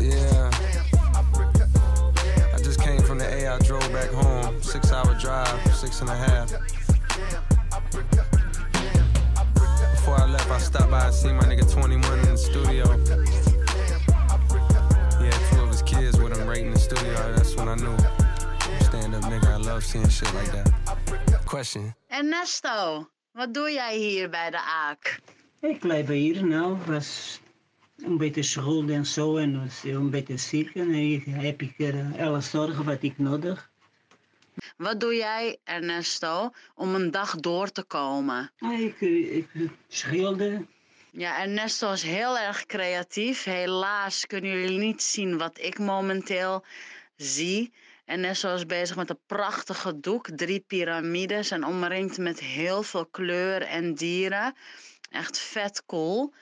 Yeah. 0.00 0.50
I 2.54 2.58
just 2.62 2.80
came 2.80 3.02
from 3.02 3.18
the 3.18 3.26
A. 3.26 3.54
I 3.54 3.58
drove 3.58 3.90
back 3.92 4.10
home. 4.10 4.62
Six 4.62 4.92
hour 4.92 5.14
drive, 5.14 5.74
six 5.74 6.00
and 6.00 6.10
a 6.10 6.16
half. 6.16 6.52
Before 9.92 10.16
I 10.16 10.26
left, 10.26 10.50
I 10.50 10.58
stopped 10.58 10.90
by 10.90 11.06
and 11.06 11.14
seen 11.14 11.36
my 11.36 11.44
nigga 11.44 11.70
21 11.70 12.18
in 12.18 12.26
the 12.26 12.36
studio. 12.36 12.84
Had 15.20 15.40
two 15.50 15.62
of 15.62 15.70
his 15.70 15.82
kids 15.82 16.18
with 16.18 16.36
him 16.36 16.46
right 16.48 16.64
in 16.64 16.72
the 16.72 16.78
studio. 16.78 17.14
That's 17.34 17.54
when 17.56 17.68
I 17.68 17.76
knew. 17.76 17.96
Stand 18.80 19.14
up 19.14 19.22
nigga, 19.24 19.48
I 19.52 19.56
love 19.56 19.84
seeing 19.84 20.08
shit 20.08 20.32
like 20.34 20.50
that. 20.52 20.72
Question. 21.44 21.94
Ernesto, 22.08 23.08
wat 23.32 23.54
doe 23.54 23.70
jij 23.72 23.96
hier 23.96 24.30
bij 24.30 24.50
de 24.50 24.60
AAK? 24.60 25.20
Ik 25.60 25.78
blijf 25.78 26.06
hier, 26.06 26.44
nou, 26.44 26.76
was 26.86 27.40
een 27.96 28.16
beetje 28.16 28.42
school 28.42 28.88
en 28.88 29.06
zo 29.06 29.36
en 29.36 29.60
was 29.62 29.82
een 29.84 30.10
beetje 30.10 30.36
ziek 30.36 30.74
en 30.74 30.88
hier 30.88 31.22
heb 31.26 31.62
ik 31.62 31.78
er 31.78 32.24
alle 32.24 32.40
zorgen 32.40 32.84
wat 32.84 33.02
ik 33.02 33.18
nodig. 33.18 33.69
Wat 34.76 35.00
doe 35.00 35.14
jij, 35.14 35.58
Ernesto, 35.64 36.50
om 36.74 36.94
een 36.94 37.10
dag 37.10 37.36
door 37.36 37.70
te 37.70 37.82
komen? 37.82 38.50
Ah, 38.58 38.80
Ik, 38.80 39.00
eh, 39.00 39.36
ik 39.36 39.46
schilder. 39.88 40.66
Ja, 41.12 41.40
Ernesto 41.40 41.92
is 41.92 42.02
heel 42.02 42.38
erg 42.38 42.66
creatief. 42.66 43.44
Helaas 43.44 44.26
kunnen 44.26 44.50
jullie 44.50 44.78
niet 44.78 45.02
zien 45.02 45.38
wat 45.38 45.58
ik 45.58 45.78
momenteel 45.78 46.64
zie. 47.16 47.72
Ernesto 48.04 48.54
is 48.54 48.66
bezig 48.66 48.96
met 48.96 49.10
een 49.10 49.18
prachtige 49.26 50.00
doek, 50.00 50.28
drie 50.36 50.60
piramides 50.66 51.50
en 51.50 51.64
omringd 51.64 52.18
met 52.18 52.40
heel 52.40 52.82
veel 52.82 53.06
kleur 53.06 53.62
en 53.62 53.94
dieren. 53.94 54.54
Echt 55.10 55.38
vet 55.38 55.82
cool. 55.86 56.32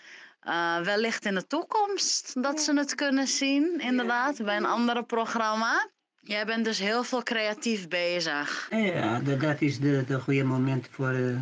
Eh, 0.41 0.81
wellicht 0.81 1.25
in 1.25 1.35
de 1.35 1.47
toekomst 1.47 2.43
dat 2.43 2.61
ze 2.61 2.75
het 2.75 2.95
kunnen 2.95 3.27
zien, 3.27 3.81
inderdaad, 3.81 4.45
bij 4.45 4.57
een 4.57 4.65
andere 4.67 5.03
programma. 5.05 5.89
Jij 6.29 6.45
bent 6.47 6.65
dus 6.65 6.79
heel 6.79 7.05
veel 7.05 7.23
creatief 7.23 7.89
bezig. 7.89 8.69
Ja, 8.71 9.21
dat, 9.21 9.41
dat 9.41 9.61
is 9.61 9.79
de, 9.79 10.05
de 10.07 10.21
goede 10.21 10.45
moment 10.45 10.89
voor. 10.91 11.09
eh, 11.11 11.41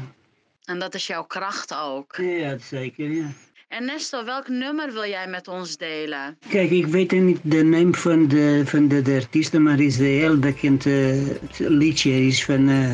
En 0.65 0.79
dat 0.79 0.95
is 0.95 1.07
jouw 1.07 1.25
kracht 1.25 1.75
ook. 1.83 2.17
ja, 2.17 2.57
zeker, 2.59 3.11
ja. 3.11 3.27
Ernesto, 3.69 4.25
welk 4.25 4.49
nummer 4.49 4.93
wil 4.93 5.07
jij 5.07 5.29
met 5.29 5.49
ons 5.49 5.77
delen? 5.77 6.39
Kijk, 6.49 6.71
ik 6.71 6.87
weet 6.87 7.11
niet 7.11 7.39
de 7.43 7.63
naam 7.65 7.95
van 7.95 8.29
de, 8.29 8.63
van 8.65 8.89
de, 8.89 9.03
de 9.03 9.15
artiesten, 9.15 9.63
maar 9.63 9.73
het 9.73 9.81
is 9.83 9.99
een 9.99 10.05
heel 10.05 10.39
bekend 10.39 10.87
eh, 10.87 11.15
liedje. 11.57 12.27
is 12.27 12.45
van 12.45 12.69
eh, 12.69 12.91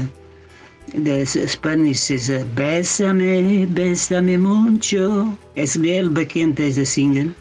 de 1.03 1.25
Spanisch 1.47 2.11
is 2.11 2.29
uh, 2.29 2.43
Bésame, 2.55 3.67
bésame 3.69 4.37
mucho. 4.39 5.39
Het 5.55 5.65
is 5.69 5.75
heel 5.81 6.11
bekend 6.13 6.57
deze 6.57 6.85
zingen. 6.85 7.35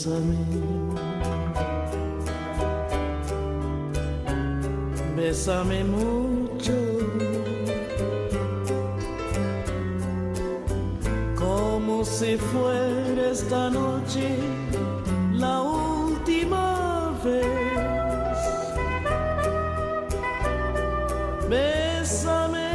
Bésame. 0.00 0.38
Bésame 5.14 5.84
mucho. 5.84 6.72
Como 11.36 12.02
si 12.02 12.38
fuera 12.38 13.30
esta 13.30 13.68
noche 13.68 14.38
la 15.34 15.60
última 15.60 17.12
vez. 17.22 17.46
Bésame. 21.50 22.70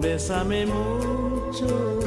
Bésame 0.00 0.66
mucho. 0.66 2.01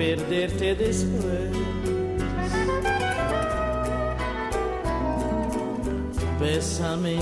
Perderte 0.00 0.74
después. 0.74 1.50
Bésame, 6.40 7.18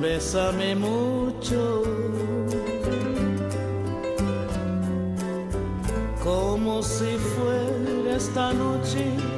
bésame 0.00 0.74
mucho, 0.76 1.82
como 6.24 6.82
si 6.82 7.18
fuera 7.34 8.16
esta 8.16 8.54
noche 8.54 9.35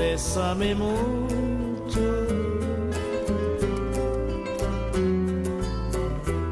bésame 0.00 0.74
mucho. 0.74 2.06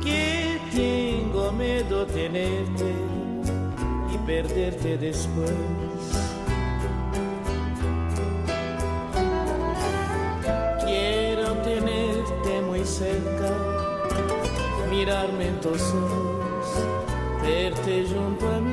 Que 0.05 0.61
tengo 0.75 1.53
miedo 1.53 2.07
tenerte 2.07 2.91
y 4.15 4.19
perderte 4.27 4.99
después. 4.99 5.55
Quiero 10.85 11.49
tenerte 11.71 12.53
muy 12.69 12.85
cerca, 12.85 13.51
mirarme 14.91 15.49
en 15.49 15.61
tus 15.61 15.83
ojos, 16.07 16.67
verte 17.43 18.07
junto 18.13 18.45
a 18.57 18.61
mí. 18.61 18.68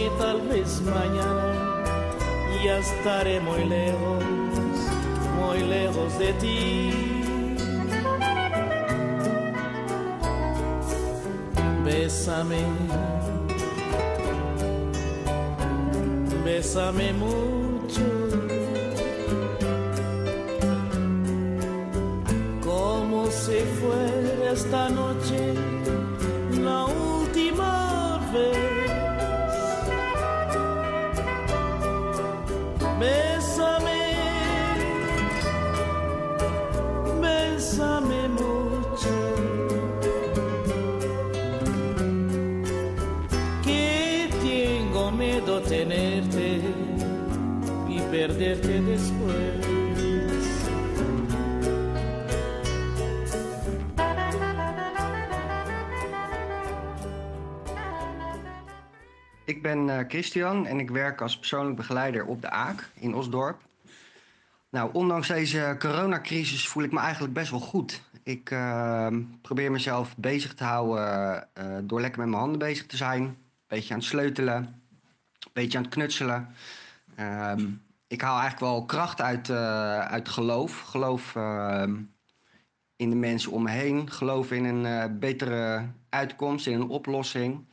Que 0.00 0.08
tal 0.18 0.40
vez 0.48 0.80
mañana 0.80 1.52
ya 2.64 2.78
estaré 2.78 3.38
muy 3.40 3.64
lejos, 3.66 4.24
muy 5.40 5.58
lejos 5.76 6.18
de 6.18 6.32
ti. 6.40 6.56
Bésame, 11.84 12.62
bésame 16.44 17.12
mucho. 17.24 18.06
Como 22.64 23.26
si 23.26 23.58
fuera 23.78 24.52
esta 24.52 24.88
noche 24.88 25.09
Ik 59.60 59.66
ben 59.66 59.98
eh, 59.98 60.04
Christian 60.08 60.66
en 60.66 60.78
ik 60.78 60.90
werk 60.90 61.20
als 61.20 61.38
persoonlijk 61.38 61.76
begeleider 61.76 62.24
op 62.24 62.42
de 62.42 62.50
Aak 62.50 62.90
in 62.94 63.14
Osdorp. 63.14 63.60
Nou, 64.70 64.90
ondanks 64.92 65.28
deze 65.28 65.76
coronacrisis 65.78 66.68
voel 66.68 66.82
ik 66.82 66.92
me 66.92 67.00
eigenlijk 67.00 67.32
best 67.32 67.50
wel 67.50 67.60
goed. 67.60 68.02
Ik 68.22 68.50
eh, 68.50 69.06
probeer 69.42 69.70
mezelf 69.70 70.16
bezig 70.16 70.54
te 70.54 70.64
houden 70.64 71.48
eh, 71.54 71.76
door 71.82 72.00
lekker 72.00 72.20
met 72.20 72.28
mijn 72.28 72.40
handen 72.40 72.58
bezig 72.58 72.86
te 72.86 72.96
zijn. 72.96 73.22
Een 73.22 73.36
beetje 73.66 73.92
aan 73.92 73.98
het 73.98 74.08
sleutelen, 74.08 74.56
een 74.56 75.50
beetje 75.52 75.78
aan 75.78 75.84
het 75.84 75.94
knutselen. 75.94 76.48
Ehm, 77.14 77.68
ik 78.06 78.20
haal 78.20 78.40
eigenlijk 78.40 78.72
wel 78.72 78.84
kracht 78.84 79.20
uit, 79.20 79.50
uit 80.10 80.28
geloof. 80.28 80.80
Geloof 80.80 81.36
ehm, 81.36 81.96
in 82.96 83.10
de 83.10 83.16
mensen 83.16 83.52
om 83.52 83.62
me 83.62 83.70
heen. 83.70 84.10
Geloof 84.10 84.50
in 84.50 84.64
een 84.64 85.18
betere 85.18 85.84
uitkomst, 86.08 86.66
in 86.66 86.80
een 86.80 86.88
oplossing. 86.88 87.68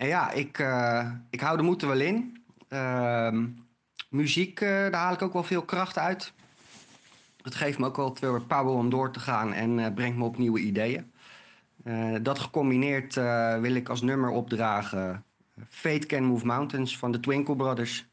En 0.00 0.06
ja, 0.06 0.30
ik, 0.30 0.58
eh, 0.58 1.10
ik 1.30 1.40
hou 1.40 1.56
de 1.56 1.62
moed 1.62 1.82
er 1.82 1.88
wel 1.88 2.00
in. 2.00 2.44
Ehm, 2.68 3.46
muziek, 4.08 4.60
eh, 4.60 4.68
daar 4.68 4.94
haal 4.94 5.12
ik 5.12 5.22
ook 5.22 5.32
wel 5.32 5.42
veel 5.42 5.62
kracht 5.62 5.98
uit. 5.98 6.32
Het 7.42 7.54
geeft 7.54 7.78
me 7.78 7.86
ook 7.86 7.96
wel 7.96 8.16
weer 8.20 8.42
power 8.42 8.72
om 8.72 8.90
door 8.90 9.12
te 9.12 9.20
gaan 9.20 9.52
en 9.52 9.78
eh, 9.78 9.94
brengt 9.94 10.16
me 10.16 10.24
op 10.24 10.38
nieuwe 10.38 10.60
ideeën. 10.60 11.12
Dat 12.22 12.38
gecombineerd 12.38 13.14
wil 13.60 13.74
ik 13.74 13.88
als 13.88 14.02
nummer 14.02 14.30
opdragen 14.30 15.24
Fate 15.68 16.06
Can 16.06 16.24
Move 16.24 16.46
Mountains 16.46 16.98
van 16.98 17.12
de 17.12 17.20
Twinkle 17.20 17.56
Brothers. 17.56 18.06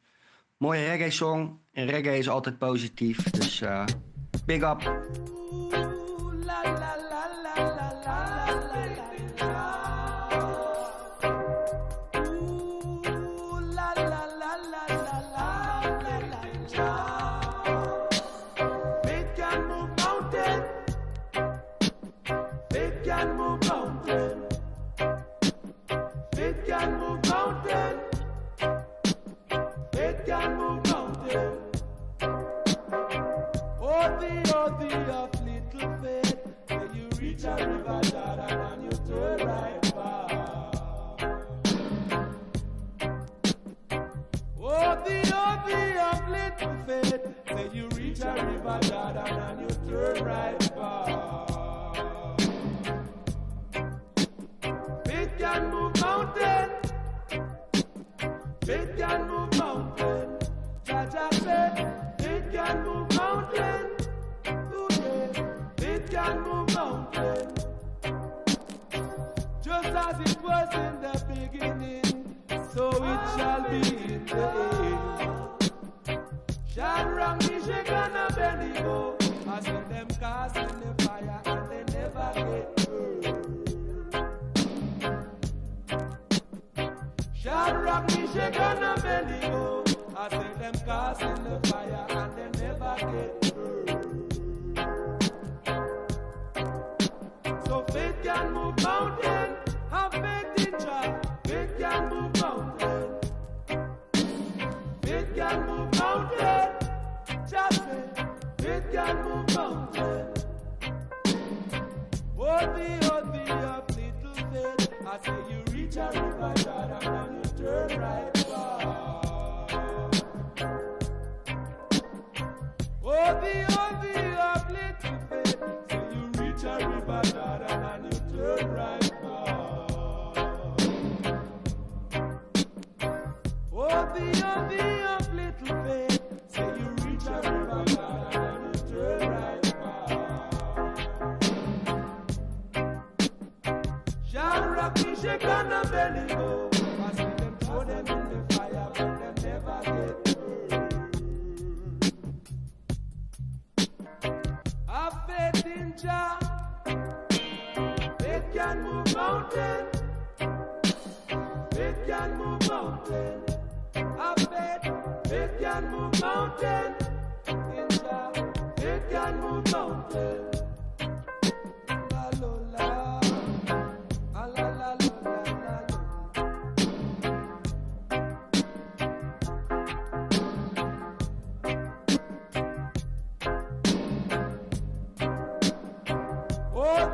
Mooie 0.58 0.86
reggae 0.86 1.12
song 1.12 1.60
en 1.72 1.86
reggae 1.86 2.18
is 2.18 2.30
altijd 2.30 2.58
positief, 2.58 3.24
dus 3.24 3.64
big 4.46 4.62
up. 4.62 5.06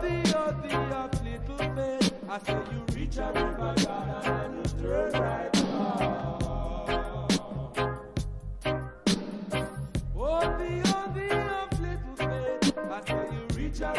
The, 0.04 0.38
oh, 0.38 0.52
the 0.62 0.76
of 0.98 1.12
little 1.24 1.58
faith. 1.76 2.14
I 2.30 2.40
say 2.40 2.60
you 2.72 2.80
reach 2.96 3.18
a 3.18 3.28
river, 3.34 3.74
God, 3.86 4.26
and 4.26 4.56
you 4.58 4.64
turn 4.82 5.12
right 5.14 5.52
back. 5.54 5.60
Oh, 10.16 10.40
the, 10.58 10.70
oh, 10.88 11.08
the 11.14 11.28
of 11.60 11.80
little 11.80 12.16
faith. 12.18 12.78
I 12.78 13.02
say 13.08 13.26
you 13.34 13.44
reach 13.58 13.82
a 13.82 13.92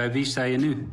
bij 0.00 0.12
wie 0.12 0.24
sta 0.24 0.42
je 0.42 0.56
nu? 0.56 0.88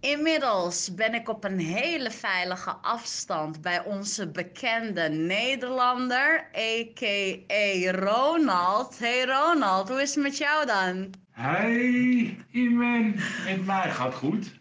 Inmiddels 0.00 0.94
ben 0.94 1.14
ik 1.14 1.28
op 1.28 1.44
een 1.44 1.58
hele 1.58 2.10
veilige 2.10 2.70
afstand 2.70 3.60
bij 3.60 3.84
onze 3.84 4.30
bekende 4.30 5.08
Nederlander, 5.08 6.46
a.k.a. 6.56 7.90
Ronald. 7.90 8.98
Hey 8.98 9.24
Ronald, 9.24 9.88
hoe 9.88 10.02
is 10.02 10.14
het 10.14 10.24
met 10.24 10.36
jou 10.36 10.66
dan? 10.66 11.10
Hey, 11.30 12.44
Iman. 12.50 13.14
Met 13.44 13.66
mij 13.66 13.90
gaat 13.90 14.14
goed. 14.14 14.60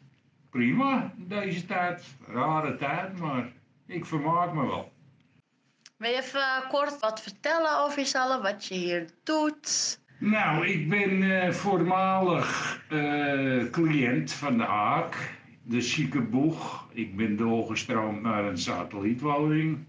Prima, 0.49 1.13
deze 1.17 1.65
tijd. 1.65 2.03
Rare 2.27 2.75
tijd, 2.75 3.19
maar 3.19 3.51
ik 3.87 4.05
vermaak 4.05 4.53
me 4.53 4.67
wel. 4.67 4.91
Wil 5.97 6.09
je 6.09 6.17
even 6.17 6.67
kort 6.69 6.99
wat 6.99 7.21
vertellen 7.21 7.79
over 7.79 7.97
jezelf, 7.97 8.41
wat 8.41 8.65
je 8.65 8.73
hier 8.73 9.09
doet? 9.23 9.99
Nou, 10.21 10.67
ik 10.67 10.89
ben 10.89 11.41
eh, 11.41 11.51
voormalig 11.51 12.79
eh, 12.89 13.69
cliënt 13.71 14.33
van 14.33 14.57
de 14.57 14.65
AAK, 14.65 15.15
de 15.63 15.81
ziekenboeg. 15.81 16.87
Ik 16.91 17.15
ben 17.15 17.37
doorgestroomd 17.37 18.21
naar 18.21 18.45
een 18.45 18.57
satellietwoning. 18.57 19.85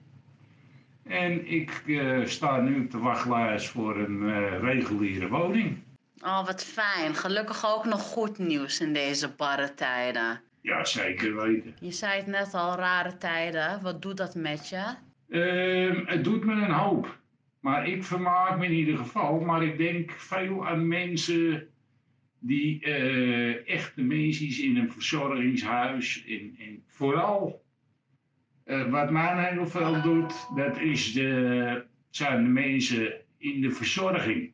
En 1.02 1.50
ik 1.50 1.82
eh, 1.86 2.24
sta 2.24 2.60
nu 2.60 2.80
op 2.84 2.90
de 2.90 2.98
wachtlijst 2.98 3.68
voor 3.68 3.96
een 3.96 4.60
reguliere 4.60 5.28
woning. 5.28 5.78
Oh, 6.20 6.46
wat 6.46 6.64
fijn. 6.64 7.14
Gelukkig 7.14 7.66
ook 7.66 7.84
nog 7.84 8.02
goed 8.02 8.38
nieuws 8.38 8.80
in 8.80 8.92
deze 8.92 9.28
barre 9.36 9.74
tijden. 9.74 10.40
Ja, 10.60 10.84
zeker 10.84 11.36
weten. 11.36 11.74
Je 11.80 11.92
zei 11.92 12.16
het 12.16 12.26
net 12.26 12.54
al, 12.54 12.76
rare 12.76 13.18
tijden. 13.18 13.82
Wat 13.82 14.02
doet 14.02 14.16
dat 14.16 14.34
met 14.34 14.68
je? 14.68 14.94
Ehm, 15.28 16.06
het 16.06 16.24
doet 16.24 16.44
me 16.44 16.52
een 16.52 16.70
hoop. 16.72 17.20
Maar 17.62 17.88
ik 17.88 18.04
vermaak 18.04 18.58
me 18.58 18.64
in 18.64 18.72
ieder 18.72 18.96
geval. 18.96 19.40
Maar 19.40 19.64
ik 19.64 19.78
denk 19.78 20.10
veel 20.10 20.66
aan 20.66 20.88
mensen 20.88 21.68
die 22.38 22.80
eh 22.80 23.68
echte 23.68 24.02
mensen 24.02 24.64
in 24.64 24.76
een 24.76 24.92
verzorgingshuis. 24.92 26.24
En 26.26 26.82
vooral 26.86 27.62
eh, 28.64 28.90
wat 28.90 29.10
mij 29.10 29.52
heel 29.52 29.66
veel 29.66 30.02
doet, 30.02 30.48
dat 30.54 30.80
is 30.80 31.12
de, 31.12 31.84
zijn 32.10 32.44
de 32.44 32.48
mensen 32.48 33.12
in 33.38 33.60
de 33.60 33.70
verzorging. 33.70 34.52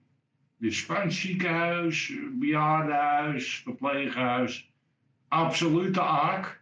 Dus 0.59 0.87
het 0.87 1.13
ziekenhuis, 1.13 2.13
bejaardenhuis, 2.33 3.61
verpleeghuis. 3.65 4.73
Absolute 5.29 6.03
aak. 6.03 6.61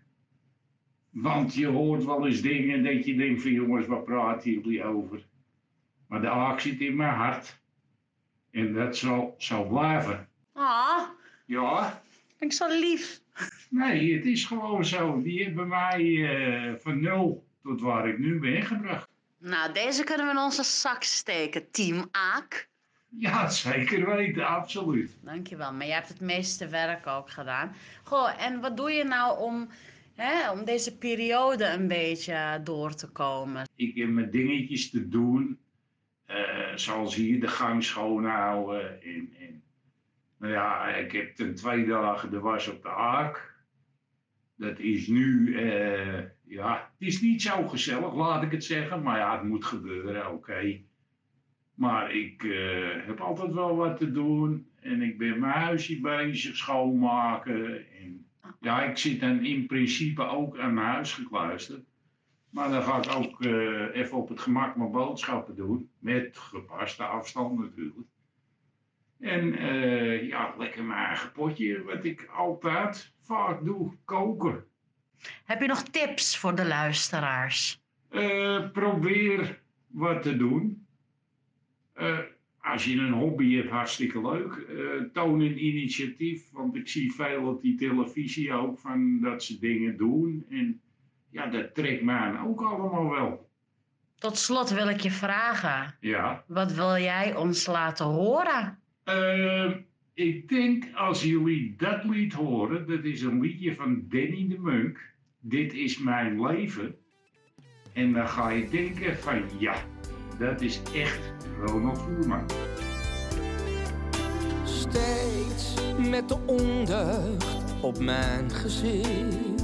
Want 1.10 1.54
je 1.54 1.66
hoort 1.66 2.04
wel 2.04 2.26
eens 2.26 2.40
dingen 2.40 2.84
dat 2.84 3.04
je 3.04 3.16
denkt 3.16 3.42
van 3.42 3.52
jongens, 3.52 3.86
waar 3.86 4.02
praten 4.02 4.50
jullie 4.50 4.84
over? 4.84 5.26
Maar 6.08 6.20
de 6.20 6.28
aak 6.30 6.60
zit 6.60 6.80
in 6.80 6.96
mijn 6.96 7.14
hart. 7.14 7.60
En 8.50 8.72
dat 8.72 8.96
zal, 8.96 9.34
zal 9.38 9.66
blijven. 9.66 10.28
Ah, 10.52 11.02
Ja, 11.46 12.02
ik 12.38 12.52
zo 12.52 12.68
lief. 12.68 13.20
nee, 13.70 14.14
het 14.14 14.24
is 14.26 14.44
gewoon 14.44 14.84
zo. 14.84 15.22
Die 15.22 15.44
hebben 15.44 15.68
mij 15.68 16.02
eh, 16.24 16.74
van 16.78 17.00
nul 17.00 17.46
tot 17.62 17.80
waar 17.80 18.08
ik 18.08 18.18
nu 18.18 18.38
ben 18.38 18.62
gebracht. 18.62 19.08
Nou, 19.38 19.72
deze 19.72 20.04
kunnen 20.04 20.26
we 20.26 20.32
in 20.32 20.38
onze 20.38 20.62
zak 20.62 21.02
steken, 21.02 21.70
team 21.70 22.08
Aak. 22.10 22.68
Ja, 23.08 23.48
zeker 23.48 24.06
weten, 24.16 24.46
absoluut. 24.46 25.10
Dankjewel, 25.20 25.72
maar 25.72 25.86
jij 25.86 25.94
hebt 25.94 26.08
het 26.08 26.20
meeste 26.20 26.68
werk 26.68 27.06
ook 27.06 27.30
gedaan. 27.30 27.74
Goh, 28.02 28.42
en 28.44 28.60
wat 28.60 28.76
doe 28.76 28.90
je 28.90 29.04
nou 29.04 29.38
om, 29.40 29.68
hè, 30.14 30.50
om 30.50 30.64
deze 30.64 30.96
periode 30.98 31.64
een 31.66 31.88
beetje 31.88 32.60
door 32.64 32.94
te 32.94 33.08
komen? 33.08 33.68
Ik 33.74 33.94
heb 33.96 34.08
mijn 34.08 34.30
dingetjes 34.30 34.90
te 34.90 35.08
doen. 35.08 35.58
Eh, 36.26 36.74
zoals 36.74 37.14
hier 37.14 37.40
de 37.40 37.48
gang 37.48 37.84
schoonhouden. 37.84 39.02
En, 39.02 39.32
en, 39.38 39.62
nou 40.38 40.52
ja, 40.52 40.86
ik 40.86 41.12
heb 41.12 41.34
ten 41.34 41.54
twee 41.54 41.86
dagen 41.86 42.30
de 42.30 42.40
was 42.40 42.68
op 42.68 42.82
de 42.82 42.88
haak. 42.88 43.54
Dat 44.56 44.78
is 44.78 45.06
nu, 45.06 45.56
eh, 45.56 46.22
ja, 46.44 46.90
het 46.98 47.08
is 47.08 47.20
niet 47.20 47.42
zo 47.42 47.68
gezellig, 47.68 48.14
laat 48.14 48.42
ik 48.42 48.50
het 48.50 48.64
zeggen. 48.64 49.02
Maar 49.02 49.18
ja, 49.18 49.32
het 49.38 49.48
moet 49.48 49.64
gebeuren, 49.64 50.32
oké. 50.32 50.80
Maar 51.74 52.14
ik 52.14 52.44
eh, 52.44 53.06
heb 53.06 53.20
altijd 53.20 53.52
wel 53.52 53.76
wat 53.76 53.96
te 53.96 54.12
doen. 54.12 54.70
En 54.80 55.02
ik 55.02 55.18
ben 55.18 55.40
mijn 55.40 55.52
huisje 55.52 56.00
bezig 56.00 56.56
schoonmaken. 56.56 57.90
En 58.00 58.26
ja, 58.60 58.82
ik 58.82 58.98
zit 58.98 59.20
dan 59.20 59.44
in 59.44 59.66
principe 59.66 60.22
ook 60.22 60.58
aan 60.58 60.74
mijn 60.74 60.86
huis 60.86 61.12
gekluisterd. 61.12 61.84
Maar 62.56 62.70
dan 62.70 62.82
ga 62.82 62.96
ik 62.96 63.10
ook 63.10 63.42
eh, 63.42 64.00
even 64.00 64.16
op 64.16 64.28
het 64.28 64.40
gemak 64.40 64.76
mijn 64.76 64.90
boodschappen 64.90 65.56
doen. 65.56 65.90
Met 65.98 66.38
gepaste 66.38 67.04
afstand 67.04 67.58
natuurlijk. 67.58 68.08
En 69.18 69.58
eh, 69.58 70.28
ja, 70.28 70.54
lekker 70.58 70.84
mijn 70.84 71.06
eigen 71.06 71.32
potje, 71.32 71.82
wat 71.82 72.04
ik 72.04 72.28
altijd 72.36 73.12
vaak 73.20 73.64
doe, 73.64 73.96
koken. 74.04 74.64
Heb 75.44 75.60
je 75.60 75.66
nog 75.66 75.82
tips 75.82 76.38
voor 76.38 76.54
de 76.54 76.66
luisteraars? 76.66 77.80
Eh, 78.08 78.70
probeer 78.70 79.62
wat 79.86 80.22
te 80.22 80.36
doen. 80.36 80.86
Als 82.60 82.84
je 82.84 82.96
een 82.96 83.12
hobby 83.12 83.56
hebt, 83.56 83.70
hartstikke 83.70 84.20
leuk. 84.20 84.66
Toon 85.12 85.40
een 85.40 85.64
initiatief, 85.64 86.50
want 86.50 86.76
ik 86.76 86.88
zie 86.88 87.12
veel 87.12 87.46
op 87.46 87.62
die 87.62 87.74
televisie 87.76 88.52
ook 88.52 88.78
van 88.78 89.20
dat 89.20 89.42
ze 89.42 89.58
dingen 89.58 89.96
doen. 89.96 90.44
En 90.48 90.80
ja, 91.36 91.46
dat 91.46 91.74
trekt 91.74 92.02
mij 92.02 92.14
aan 92.14 92.46
ook 92.48 92.60
allemaal 92.60 93.10
wel. 93.10 93.50
Tot 94.18 94.38
slot 94.38 94.70
wil 94.70 94.88
ik 94.88 95.00
je 95.00 95.10
vragen, 95.10 95.94
Ja, 96.00 96.44
wat 96.46 96.72
wil 96.72 96.96
jij 96.96 97.36
ons 97.36 97.66
laten 97.66 98.04
horen? 98.06 98.78
Ehm, 99.04 99.72
ik 100.14 100.48
denk 100.48 100.84
als 100.94 101.22
jullie 101.22 101.74
dat 101.76 102.04
lied 102.04 102.32
horen, 102.32 102.86
dat 102.86 103.04
is 103.04 103.22
een 103.22 103.40
liedje 103.40 103.74
van 103.74 104.04
Danny 104.08 104.46
de 104.48 104.58
Munk. 104.58 105.00
Dit 105.40 105.72
is 105.74 105.98
mijn 105.98 106.46
leven. 106.46 106.96
En 107.92 108.12
dan 108.12 108.28
ga 108.28 108.50
je 108.50 108.68
denken 108.68 109.16
van 109.16 109.42
ja, 109.58 109.74
dat 110.38 110.60
is 110.60 110.82
echt 110.94 111.32
Ronald 111.60 111.98
Voerman. 111.98 112.46
Steeds 114.64 115.74
met 116.10 116.28
de 116.28 116.38
ondeugd 116.46 117.74
op 117.82 117.98
mijn 117.98 118.50
gezicht. 118.50 119.55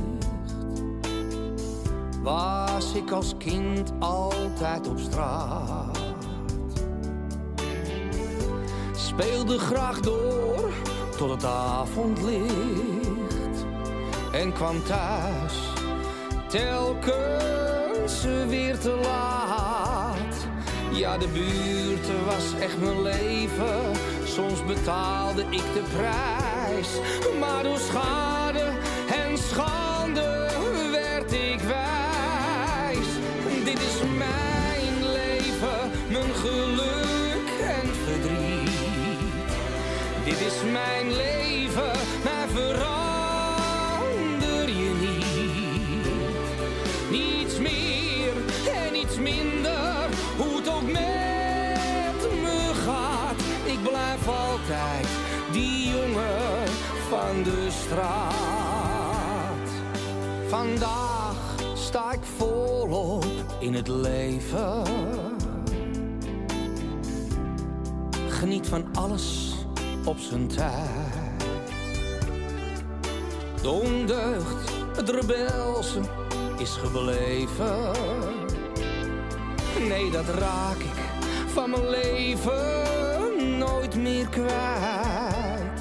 Was 2.23 2.95
ik 2.95 3.11
als 3.11 3.35
kind 3.39 3.93
altijd 3.99 4.89
op 4.89 4.99
straat. 4.99 5.99
Speelde 8.93 9.59
graag 9.59 10.01
door 10.01 10.73
tot 11.17 11.31
het 11.31 11.45
avondlicht. 11.45 13.67
En 14.33 14.53
kwam 14.53 14.85
thuis 14.85 15.55
telkens 16.49 18.25
weer 18.49 18.79
te 18.79 19.01
laat. 19.03 20.47
Ja, 20.93 21.19
de 21.19 21.29
buurt 21.29 22.25
was 22.27 22.61
echt 22.61 22.81
mijn 22.81 23.03
leven. 23.03 23.93
Soms 24.25 24.65
betaalde 24.65 25.43
ik 25.43 25.65
de 25.75 25.83
prijs. 25.97 26.89
Maar 27.41 27.63
door 27.63 27.79
schade 27.79 28.71
en 29.23 29.39
schande 29.39 29.82
mijn 40.73 41.13
leven, 41.13 41.93
maar 42.25 42.49
verander 42.49 42.89
je 44.69 44.95
niet. 45.01 46.07
Niets 47.11 47.59
meer 47.59 48.33
en 48.85 48.93
niets 48.93 49.17
minder, 49.19 50.09
hoe 50.37 50.57
het 50.57 50.69
ook 50.69 50.83
met 50.83 52.41
me 52.43 52.71
gaat. 52.85 53.41
Ik 53.65 53.83
blijf 53.83 54.29
altijd 54.29 55.07
die 55.53 55.89
jongen 55.89 56.69
van 57.09 57.43
de 57.43 57.69
straat. 57.71 58.33
Vandaag 60.49 61.55
sta 61.75 62.13
ik 62.13 62.23
volop 62.37 63.25
in 63.59 63.75
het 63.75 63.89
leven. 63.89 64.83
Geniet 68.29 68.69
van 68.69 68.85
alles 68.95 69.52
op 70.05 70.19
zijn 70.19 70.47
tijd. 70.47 71.45
De 73.63 74.39
het 74.97 75.09
rebelse 75.09 76.01
is 76.59 76.71
gebleven. 76.71 77.93
Nee, 79.89 80.11
dat 80.11 80.29
raak 80.29 80.77
ik 80.77 81.01
van 81.47 81.71
mijn 81.71 81.91
leven 81.91 83.59
nooit 83.59 83.95
meer 83.95 84.29
kwijt. 84.29 85.81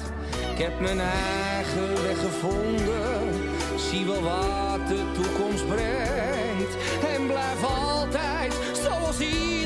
Ik 0.52 0.58
heb 0.58 0.80
mijn 0.80 1.00
eigen 1.00 2.02
weg 2.02 2.20
gevonden, 2.20 3.32
zie 3.76 4.06
wel 4.06 4.22
wat 4.22 4.88
de 4.88 5.02
toekomst 5.14 5.66
brengt. 5.66 6.76
En 7.16 7.26
blijf 7.26 7.64
altijd 7.64 8.54
zoals 8.82 9.20
iedereen 9.20 9.61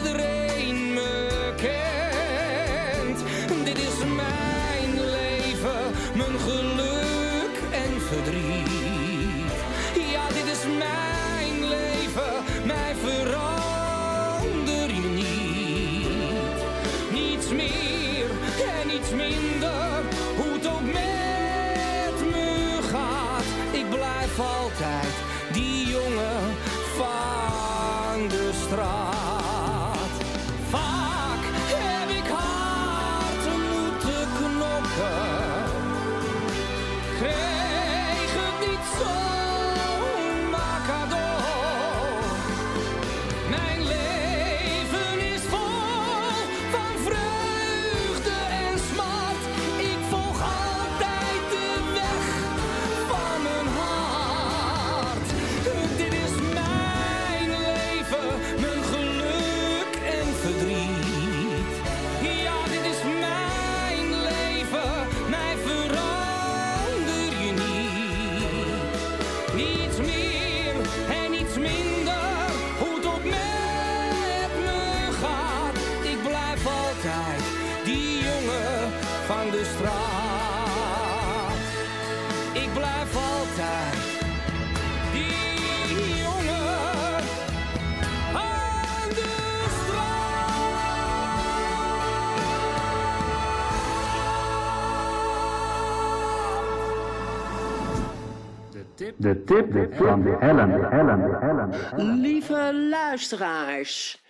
De 99.18 99.44
tip, 99.44 99.72
De 99.72 99.88
tip 99.88 99.94
van 99.94 100.22
de 100.22 100.36
Ellen, 100.40 100.68
de 100.68 100.86
Ellen, 100.86 101.20
de 101.20 101.38
Ellen. 101.40 102.20
Lieve 102.20 102.74
luisteraars, 102.74 104.22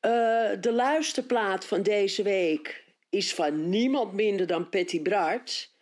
eh, 0.00 0.10
de 0.60 0.72
luisterplaat 0.72 1.66
van 1.66 1.82
deze 1.82 2.22
week 2.22 2.84
is 3.10 3.34
van 3.34 3.68
niemand 3.68 4.12
minder 4.12 4.46
dan 4.46 4.68
Patty 4.68 5.02
Bart, 5.02 5.74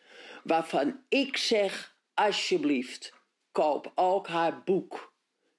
waarvan 0.45 1.01
ik 1.09 1.37
zeg, 1.37 1.97
alsjeblieft, 2.15 3.13
koop 3.53 3.93
ook 3.95 4.29
haar 4.29 4.63
boek. 4.65 5.13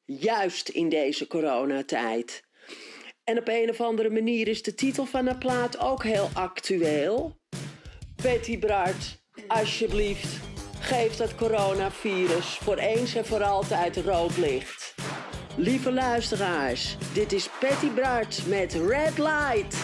Juist 0.05 0.69
in 0.69 0.89
deze 0.89 1.27
coronatijd. 1.27 2.43
En 3.23 3.37
op 3.37 3.47
een 3.47 3.69
of 3.69 3.81
andere 3.81 4.09
manier 4.09 4.47
is 4.47 4.63
de 4.63 4.75
titel 4.75 5.05
van 5.05 5.25
haar 5.25 5.37
plaat 5.37 5.79
ook 5.79 6.03
heel 6.03 6.29
actueel. 6.33 7.37
Patty 8.15 8.59
Bart, 8.59 9.23
alsjeblieft, 9.47 10.52
geef 10.84 11.15
dat 11.15 11.36
coronavirus 11.36 12.57
voor 12.61 12.77
eens 12.77 13.15
en 13.15 13.25
voor 13.25 13.43
altijd 13.43 13.97
rood 13.97 14.38
licht. 14.38 14.95
Lieve 15.55 15.91
luisteraars, 15.91 16.97
dit 17.13 17.34
is 17.34 17.49
Patty 17.59 17.91
Bart 17.91 18.41
met 18.47 18.73
Red 18.73 19.17
Light. 19.17 19.75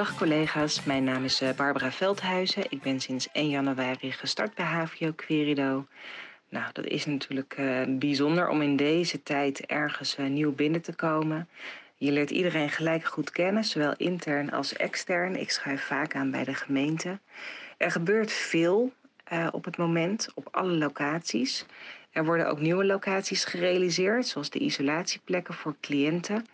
Dag 0.00 0.16
collega's, 0.16 0.84
mijn 0.84 1.04
naam 1.04 1.24
is 1.24 1.40
eh, 1.40 1.52
Barbara 1.56 1.92
Veldhuizen. 1.92 2.64
Ik 2.68 2.82
ben 2.82 3.00
sinds 3.00 3.28
1 3.32 3.48
januari 3.48 4.12
gestart 4.12 4.54
bij 4.54 4.64
HVO 4.64 5.12
Querido. 5.12 5.86
Nou, 6.48 6.64
dat 6.72 6.84
is 6.84 7.06
natuurlijk 7.06 7.54
eh, 7.56 7.82
bijzonder 7.88 8.48
om 8.48 8.62
in 8.62 8.76
deze 8.76 9.22
tijd 9.22 9.66
ergens 9.66 10.16
eh, 10.16 10.26
nieuw 10.26 10.52
binnen 10.52 10.80
te 10.80 10.94
komen. 10.94 11.48
Je 11.96 12.12
leert 12.12 12.30
iedereen 12.30 12.70
gelijk 12.70 13.04
goed 13.04 13.30
kennen, 13.30 13.64
zowel 13.64 13.94
intern 13.96 14.50
als 14.50 14.72
extern. 14.72 15.36
Ik 15.36 15.50
schuif 15.50 15.84
vaak 15.84 16.14
aan 16.14 16.30
bij 16.30 16.44
de 16.44 16.54
gemeente. 16.54 17.18
Er 17.76 17.90
gebeurt 17.90 18.32
veel 18.32 18.92
op 19.52 19.64
het 19.64 19.76
moment 19.76 20.28
op 20.34 20.48
alle 20.50 20.72
locaties. 20.72 21.66
Er 22.12 22.24
worden 22.24 22.48
ook 22.48 22.60
nieuwe 22.60 22.84
locaties 22.84 23.44
gerealiseerd, 23.44 24.26
zoals 24.26 24.50
de 24.50 24.58
isolatieplekken 24.58 25.54
voor 25.54 25.74
cliënten. 25.80 26.46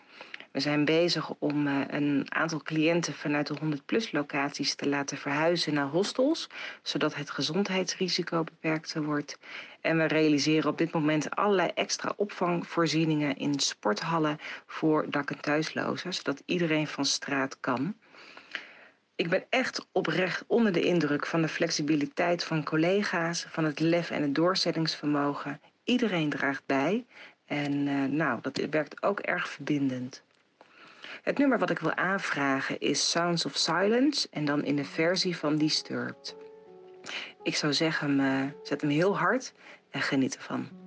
We 0.57 0.63
zijn 0.63 0.85
bezig 0.85 1.33
om 1.39 1.67
eh, 1.67 1.81
een 1.87 2.25
aantal 2.29 2.61
cliënten 2.63 3.13
vanuit 3.13 3.47
de 3.47 3.57
100-plus 3.63 4.11
locaties 4.11 4.75
te 4.75 4.89
laten 4.89 5.17
verhuizen 5.17 5.73
naar 5.73 5.85
hostels, 5.87 6.49
zodat 6.81 7.15
het 7.15 7.29
gezondheidsrisico 7.29 8.43
beperkter 8.43 9.03
wordt. 9.03 9.37
En 9.81 9.97
we 9.97 10.03
realiseren 10.03 10.69
op 10.69 10.77
dit 10.77 10.91
moment 10.91 11.35
allerlei 11.35 11.69
extra 11.73 12.13
opvangvoorzieningen 12.15 13.35
in 13.35 13.59
sporthallen 13.59 14.37
voor 14.65 15.05
dak- 15.09 15.31
en 15.31 15.41
thuislozen, 15.41 16.13
zodat 16.13 16.43
iedereen 16.45 16.87
van 16.87 17.05
straat 17.05 17.59
kan. 17.59 17.95
Ik 19.15 19.29
ben 19.29 19.43
echt 19.49 19.87
oprecht 19.91 20.43
onder 20.47 20.71
de 20.71 20.81
indruk 20.81 21.25
van 21.25 21.41
de 21.41 21.47
flexibiliteit 21.47 22.43
van 22.43 22.63
collega's, 22.63 23.45
van 23.49 23.63
het 23.63 23.79
lef 23.79 24.09
en 24.11 24.21
het 24.21 24.35
doorzettingsvermogen. 24.35 25.61
Iedereen 25.83 26.29
draagt 26.29 26.63
bij 26.65 27.05
en 27.45 27.87
eh, 27.87 28.03
nou, 28.03 28.39
dat 28.41 28.61
werkt 28.69 29.03
ook 29.03 29.19
erg 29.19 29.49
verbindend. 29.49 30.25
Het 31.21 31.37
nummer 31.37 31.59
wat 31.59 31.69
ik 31.69 31.79
wil 31.79 31.95
aanvragen 31.95 32.79
is 32.79 33.09
Sounds 33.09 33.45
of 33.45 33.55
Silence 33.55 34.27
en 34.31 34.45
dan 34.45 34.63
in 34.63 34.75
de 34.75 34.85
versie 34.85 35.37
van 35.37 35.57
Disturbed. 35.57 36.35
Ik 37.43 37.55
zou 37.55 37.73
zeggen, 37.73 38.19
eh, 38.19 38.41
zet 38.63 38.81
hem 38.81 38.89
heel 38.89 39.17
hard 39.17 39.53
en 39.89 40.01
geniet 40.01 40.35
ervan. 40.35 40.86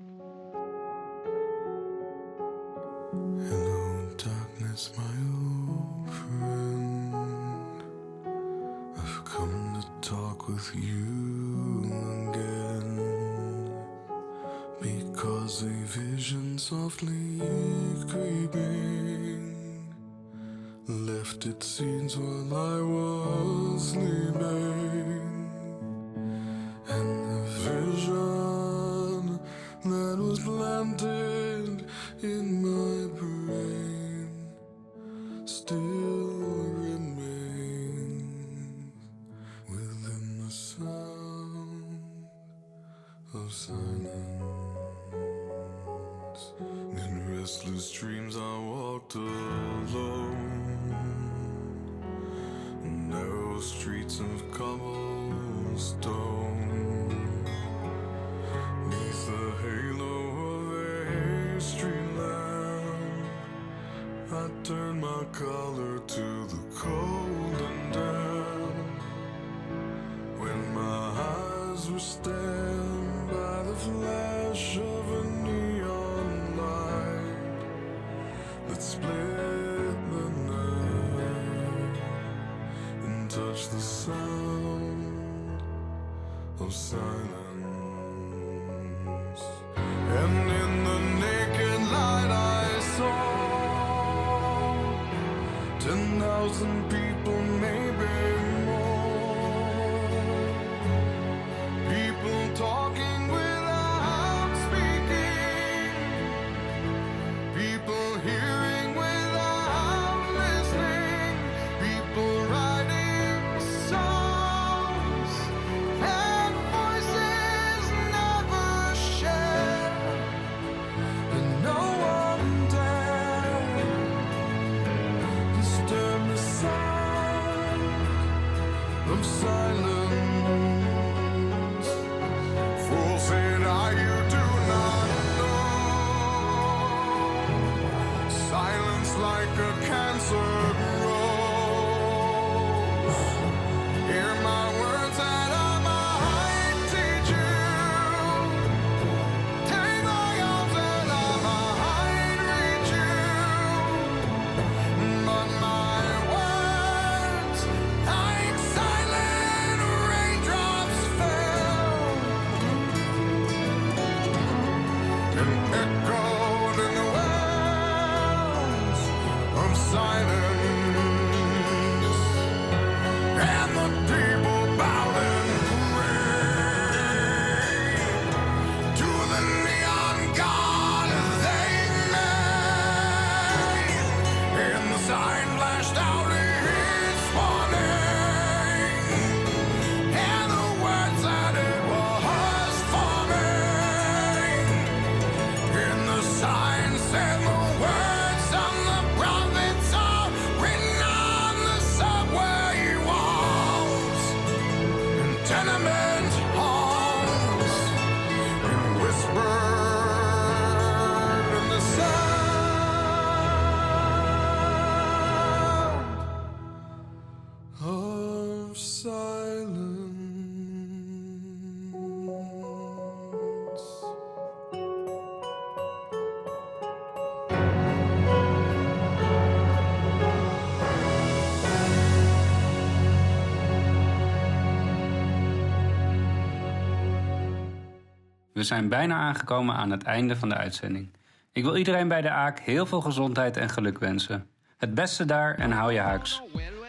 We 238.61 238.67
zijn 238.67 238.89
bijna 238.89 239.15
aangekomen 239.15 239.75
aan 239.75 239.91
het 239.91 240.03
einde 240.03 240.37
van 240.37 240.49
de 240.49 240.55
uitzending. 240.55 241.09
Ik 241.53 241.63
wil 241.63 241.77
iedereen 241.77 242.09
bij 242.09 242.21
de 242.21 242.31
AAK 242.31 242.59
heel 242.59 242.87
veel 242.87 243.01
gezondheid 243.01 243.57
en 243.57 243.69
geluk 243.69 243.99
wensen. 243.99 244.47
Het 244.77 244.95
beste 244.95 245.25
daar 245.25 245.55
en 245.55 245.71
hou 245.71 245.93
je 245.93 245.99
haaks. 245.99 246.43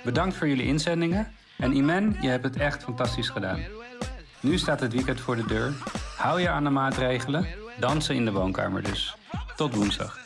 Bedankt 0.03 0.35
voor 0.35 0.47
jullie 0.47 0.65
inzendingen. 0.65 1.31
En 1.57 1.73
Imen, 1.73 2.17
je 2.21 2.27
hebt 2.27 2.43
het 2.43 2.57
echt 2.57 2.83
fantastisch 2.83 3.29
gedaan. 3.29 3.59
Nu 4.39 4.57
staat 4.57 4.79
het 4.79 4.93
weekend 4.93 5.21
voor 5.21 5.35
de 5.35 5.45
deur. 5.45 5.73
Hou 6.17 6.41
je 6.41 6.49
aan 6.49 6.63
de 6.63 6.69
maatregelen. 6.69 7.45
Dansen 7.79 8.15
in 8.15 8.25
de 8.25 8.31
woonkamer 8.31 8.83
dus. 8.83 9.15
Tot 9.55 9.75
woensdag. 9.75 10.17